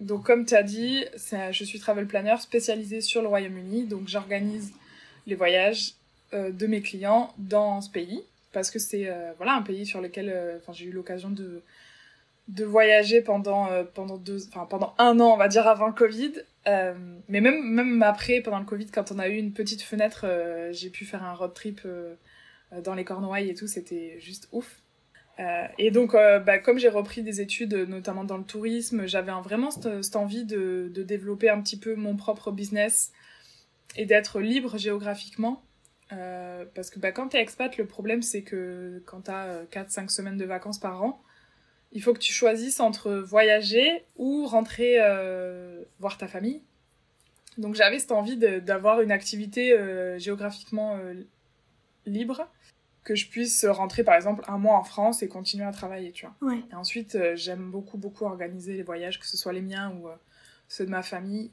[0.00, 1.04] donc, comme tu as dit,
[1.50, 3.84] je suis travel planner spécialisé sur le Royaume-Uni.
[3.84, 4.72] Donc, j'organise
[5.26, 5.92] les voyages
[6.32, 8.22] de mes clients dans ce pays
[8.52, 11.62] parce que c'est euh, voilà un pays sur lequel euh, j'ai eu l'occasion de
[12.48, 16.32] de voyager pendant pendant deux enfin pendant un an on va dire avant le Covid
[16.66, 20.24] mais même même après pendant le Covid quand on a eu une petite fenêtre
[20.70, 21.86] j'ai pu faire un road trip
[22.82, 24.80] dans les Cornouailles et tout c'était juste ouf
[25.76, 30.02] et donc, bah, comme j'ai repris des études, notamment dans le tourisme, j'avais vraiment cette,
[30.02, 33.12] cette envie de, de, développer un petit peu mon propre business
[33.94, 35.62] et d'être libre géographiquement.
[36.12, 40.08] Euh, parce que bah, quand t'es expat, le problème c'est que quand t'as 4-5 euh,
[40.08, 41.22] semaines de vacances par an,
[41.92, 46.62] il faut que tu choisisses entre voyager ou rentrer euh, voir ta famille.
[47.56, 49.76] Donc j'avais cette envie d'avoir une activité
[50.18, 50.96] géographiquement
[52.06, 52.48] libre,
[53.02, 56.24] que je puisse rentrer par exemple un mois en France et continuer à travailler, tu
[56.26, 56.52] vois.
[56.52, 56.62] Ouais.
[56.70, 60.06] Et ensuite, j'aime beaucoup, beaucoup organiser les voyages, que ce soit les miens ou
[60.68, 61.50] ceux de ma famille.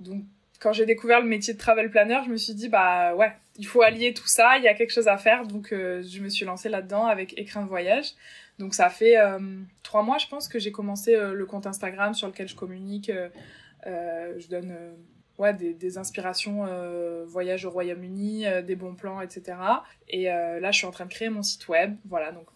[0.00, 0.24] Donc
[0.64, 3.66] quand j'ai découvert le métier de travel planner, je me suis dit, bah ouais, il
[3.66, 5.46] faut allier tout ça, il y a quelque chose à faire.
[5.46, 8.12] Donc, euh, je me suis lancée là-dedans avec Écrin de voyage.
[8.58, 9.38] Donc, ça fait euh,
[9.82, 13.12] trois mois, je pense, que j'ai commencé euh, le compte Instagram sur lequel je communique.
[13.84, 14.74] je donne
[15.36, 16.64] ouais, des, inspirations
[17.26, 19.58] voyage au Royaume-Uni, des bons plans, etc.
[20.08, 21.94] Et là, je suis en train de créer mon site web.
[22.06, 22.46] Voilà, donc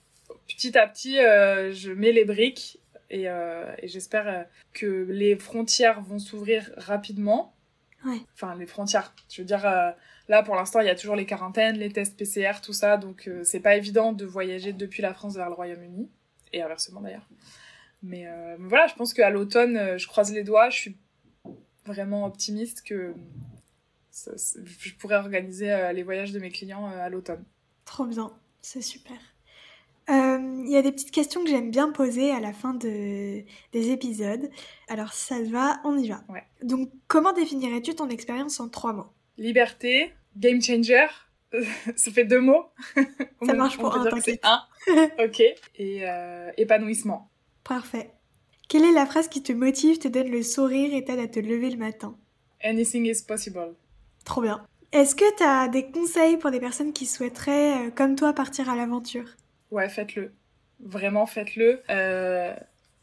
[0.47, 2.81] petit à petit, je mets les briques
[3.11, 3.27] et
[3.83, 7.53] j'espère que les frontières vont s'ouvrir rapidement
[8.35, 9.15] Enfin, les frontières.
[9.29, 9.91] Je veux dire, euh,
[10.29, 12.97] là, pour l'instant, il y a toujours les quarantaines, les tests PCR, tout ça.
[12.97, 16.09] Donc, euh, c'est pas évident de voyager depuis la France vers le Royaume-Uni.
[16.53, 17.29] Et inversement, d'ailleurs.
[18.03, 20.71] Mais euh, voilà, je pense qu'à l'automne, je croise les doigts.
[20.71, 20.97] Je suis
[21.85, 23.15] vraiment optimiste que
[24.13, 27.45] je pourrais organiser les voyages de mes clients à l'automne.
[27.85, 28.33] Trop bien.
[28.61, 29.17] C'est super.
[30.09, 33.43] Il y a des petites questions que j'aime bien poser à la fin de,
[33.73, 34.51] des épisodes.
[34.89, 36.23] Alors, ça te va, on y va.
[36.29, 36.45] Ouais.
[36.63, 39.09] Donc, comment définirais-tu ton expérience en trois mots?
[39.39, 41.07] Liberté, game changer.
[41.97, 42.67] ça fait deux mots.
[43.43, 44.63] Ça marche pour un, c'est un.
[45.25, 45.41] ok.
[45.77, 47.31] Et euh, épanouissement.
[47.65, 48.11] Parfait.
[48.69, 51.41] Quelle est la phrase qui te motive, te donne le sourire et t'aide à te
[51.41, 52.17] lever le matin?
[52.63, 53.75] Anything is possible.
[54.25, 54.63] Trop bien.
[54.93, 58.69] Est-ce que tu as des conseils pour des personnes qui souhaiteraient, euh, comme toi, partir
[58.69, 59.25] à l'aventure?
[59.71, 60.33] Ouais, faites-le.
[60.81, 61.83] Vraiment, faites-le.
[61.91, 62.55] Euh...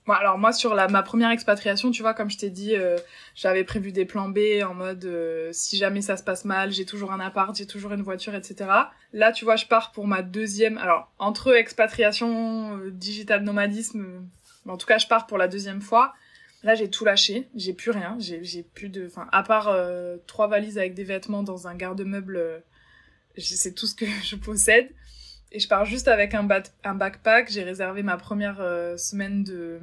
[0.05, 2.97] Bon, alors moi, sur la, ma première expatriation, tu vois, comme je t'ai dit, euh,
[3.34, 6.86] j'avais prévu des plans B en mode euh, si jamais ça se passe mal, j'ai
[6.86, 8.70] toujours un appart, j'ai toujours une voiture, etc.
[9.13, 10.78] Là, tu vois, je pars pour ma deuxième...
[10.78, 14.28] Alors, entre expatriation, euh, digital nomadisme,
[14.68, 16.13] en tout cas, je pars pour la deuxième fois.
[16.61, 19.07] Là, j'ai tout lâché, j'ai plus rien, j'ai plus de...
[19.07, 19.76] Enfin, à part
[20.26, 22.63] trois valises avec des vêtements dans un garde-meuble,
[23.38, 24.89] c'est tout ce que je possède.
[25.55, 26.45] Et je pars juste avec un,
[26.83, 27.49] un backpack.
[27.49, 29.79] J'ai réservé ma première euh, semaine de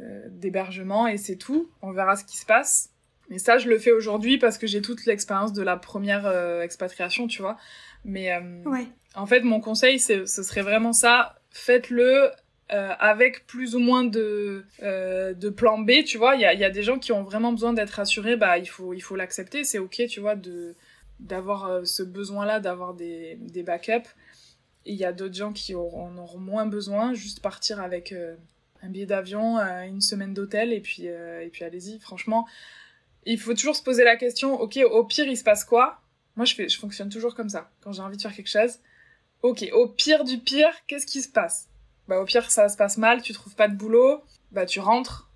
[0.00, 1.70] euh, d'hébergement et c'est tout.
[1.80, 2.90] On verra ce qui se passe.
[3.30, 6.62] Mais ça, je le fais aujourd'hui parce que j'ai toute l'expérience de la première euh,
[6.62, 7.56] expatriation, tu vois.
[8.04, 8.88] Mais ouais.
[9.14, 11.36] en fait, mon conseil, ce serait vraiment ça.
[11.50, 12.32] Faites-le
[12.68, 16.34] avec plus ou moins de, de plan B, tu vois.
[16.34, 18.34] Il y a, y a, des gens qui ont vraiment besoin d'être rassurés.
[18.34, 19.62] Bah, il faut il faut l'accepter.
[19.62, 20.74] C'est ok, tu vois, de
[21.20, 24.08] d'avoir ce besoin-là, d'avoir des, des backups.
[24.84, 28.34] Il y a d'autres gens qui en auront moins besoin, juste partir avec euh,
[28.82, 32.00] un billet d'avion, euh, une semaine d'hôtel et puis, euh, et puis allez-y.
[32.00, 32.46] Franchement,
[33.24, 36.00] il faut toujours se poser la question, ok, au pire, il se passe quoi?
[36.34, 37.70] Moi, je, fais, je fonctionne toujours comme ça.
[37.82, 38.78] Quand j'ai envie de faire quelque chose,
[39.42, 41.68] ok, au pire du pire, qu'est-ce qui se passe?
[42.08, 45.28] Bah au pire, ça se passe mal, tu trouves pas de boulot, bah tu rentres.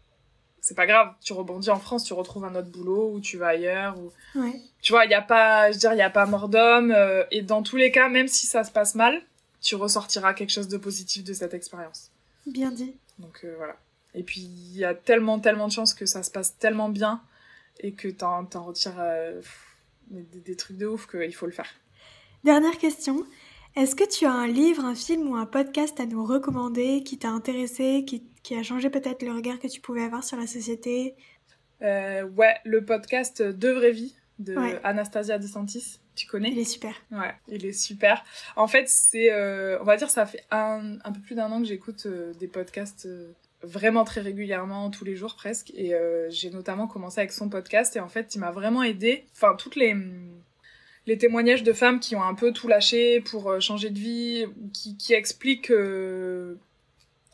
[0.61, 1.13] c'est pas grave.
[1.23, 3.97] Tu rebondis en France, tu retrouves un autre boulot ou tu vas ailleurs.
[4.01, 4.13] Ou...
[4.41, 4.61] Ouais.
[4.83, 6.91] Tu vois, il y a pas, je veux dire, il y a pas mort d'homme.
[6.91, 9.23] euh, et dans tous les cas, même si ça se passe mal,
[9.67, 12.11] tu ressortiras quelque chose de positif de cette expérience.
[12.47, 12.95] Bien dit.
[13.19, 13.77] Donc euh, voilà.
[14.14, 17.21] Et puis il y a tellement, tellement de chances que ça se passe tellement bien
[17.81, 19.77] et que t'en, t'en retires euh, pff,
[20.11, 21.69] des, des trucs de ouf qu'il faut le faire.
[22.45, 23.27] Dernière question.
[23.75, 27.19] Est-ce que tu as un livre, un film ou un podcast à nous recommander qui
[27.19, 30.47] t'a intéressé, qui, qui a changé peut-être le regard que tu pouvais avoir sur la
[30.47, 31.14] société?
[31.83, 34.81] Euh, ouais, le podcast De Vraie Vie de Ouais.
[34.83, 35.99] Anastasia DeSantis.
[36.17, 36.95] Tu connais Il est super.
[37.12, 38.25] Ouais, il est super.
[38.57, 41.61] En fait, c'est, euh, on va dire, ça fait un, un peu plus d'un an
[41.61, 45.71] que j'écoute euh, des podcasts euh, vraiment très régulièrement, tous les jours presque.
[45.75, 45.93] Et
[46.31, 49.25] j'ai notamment commencé avec son podcast et en fait, il m'a vraiment aidé.
[49.33, 49.95] Enfin, toutes les
[51.07, 54.97] les témoignages de femmes qui ont un peu tout lâché pour changer de vie, qui,
[54.97, 56.59] qui expliquent que,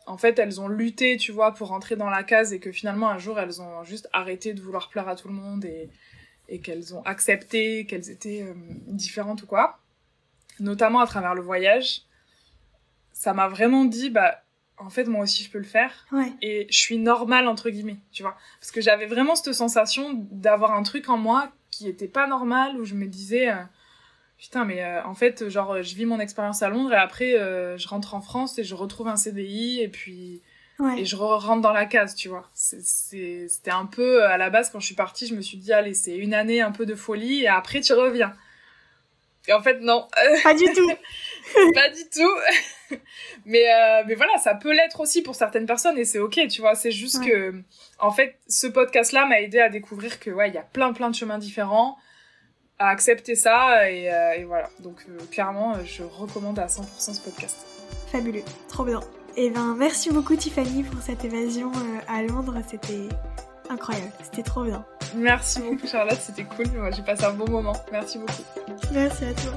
[0.05, 3.09] en fait, elles ont lutté, tu vois, pour rentrer dans la case et que finalement,
[3.09, 5.89] un jour, elles ont juste arrêté de vouloir plaire à tout le monde et,
[6.49, 8.53] et qu'elles ont accepté qu'elles étaient euh,
[8.87, 9.79] différentes ou quoi.
[10.59, 12.01] Notamment à travers le voyage.
[13.11, 14.43] Ça m'a vraiment dit, bah,
[14.77, 16.31] en fait, moi aussi, je peux le faire Ouais.
[16.41, 18.35] et je suis normale entre guillemets, tu vois.
[18.59, 22.79] Parce que j'avais vraiment cette sensation d'avoir un truc en moi qui était pas normal
[22.79, 23.55] où je me disais euh,
[24.37, 27.87] putain mais euh, en fait genre je vis mon expérience à Londres et après je
[27.87, 30.41] rentre en France et je retrouve un CDI et puis
[30.83, 30.99] Ouais.
[31.01, 32.49] et je re- rentre dans la case, tu vois.
[32.53, 35.93] C'était un peu à la base quand je suis partie, je me suis dit allez,
[35.93, 38.33] c'est une année un peu de folie et après tu reviens.
[39.47, 40.07] Et en fait non,
[40.43, 40.89] Pas du tout.
[41.73, 42.97] pas du tout.
[43.45, 46.61] mais, euh, mais voilà, ça peut l'être aussi pour certaines personnes et c'est ok, tu
[46.61, 46.75] vois.
[46.75, 47.29] C'est juste Ouais.
[47.29, 47.53] que,
[47.99, 51.09] en fait, ce podcast-là m'a aidé à découvrir que, ouais, il y a plein, plein
[51.09, 51.97] de chemins différents,
[52.79, 54.69] à accepter ça et, euh, et voilà.
[54.79, 57.57] Donc, euh, clairement, je recommande à 100% ce podcast.
[58.11, 58.43] Fabuleux.
[58.69, 59.01] Trop bien.
[59.35, 62.55] Et ben, merci beaucoup Tiffany pour cette évasion euh, à Londres.
[62.69, 63.09] C'était
[63.69, 64.11] incroyable.
[64.21, 64.85] C'était trop bien.
[65.15, 66.67] Merci beaucoup, Charlotte, c'était cool.
[66.77, 67.73] Moi, j'ai passé un bon moment.
[67.91, 68.43] Merci beaucoup.
[68.93, 69.51] Merci à toi.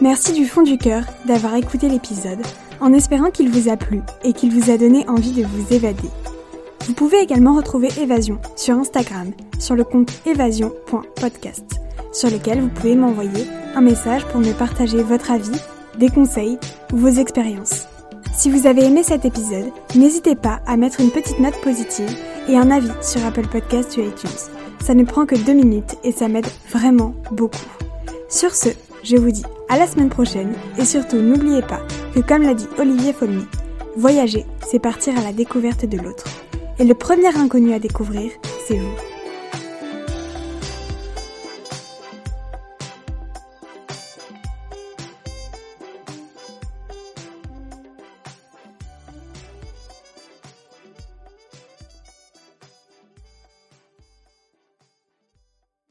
[0.00, 2.42] Merci du fond du cœur d'avoir écouté l'épisode,
[2.80, 6.10] en espérant qu'il vous a plu et qu'il vous a donné envie de vous évader.
[6.86, 11.80] Vous pouvez également retrouver Évasion sur Instagram, sur le compte évasion.podcast,
[12.12, 15.58] sur lequel vous pouvez m'envoyer un message pour me partager votre avis,
[15.98, 16.58] des conseils
[16.92, 17.86] ou vos expériences.
[18.36, 22.10] Si vous avez aimé cet épisode, n'hésitez pas à mettre une petite note positive
[22.48, 24.30] et un avis sur Apple Podcasts ou iTunes.
[24.82, 27.58] Ça ne prend que deux minutes et ça m'aide vraiment beaucoup.
[28.28, 28.70] Sur ce,
[29.04, 31.80] je vous dis à la semaine prochaine et surtout n'oubliez pas
[32.14, 33.46] que comme l'a dit Olivier Folmy,
[33.96, 36.24] voyager, c'est partir à la découverte de l'autre.
[36.78, 38.32] Et le premier inconnu à découvrir,
[38.66, 39.13] c'est vous.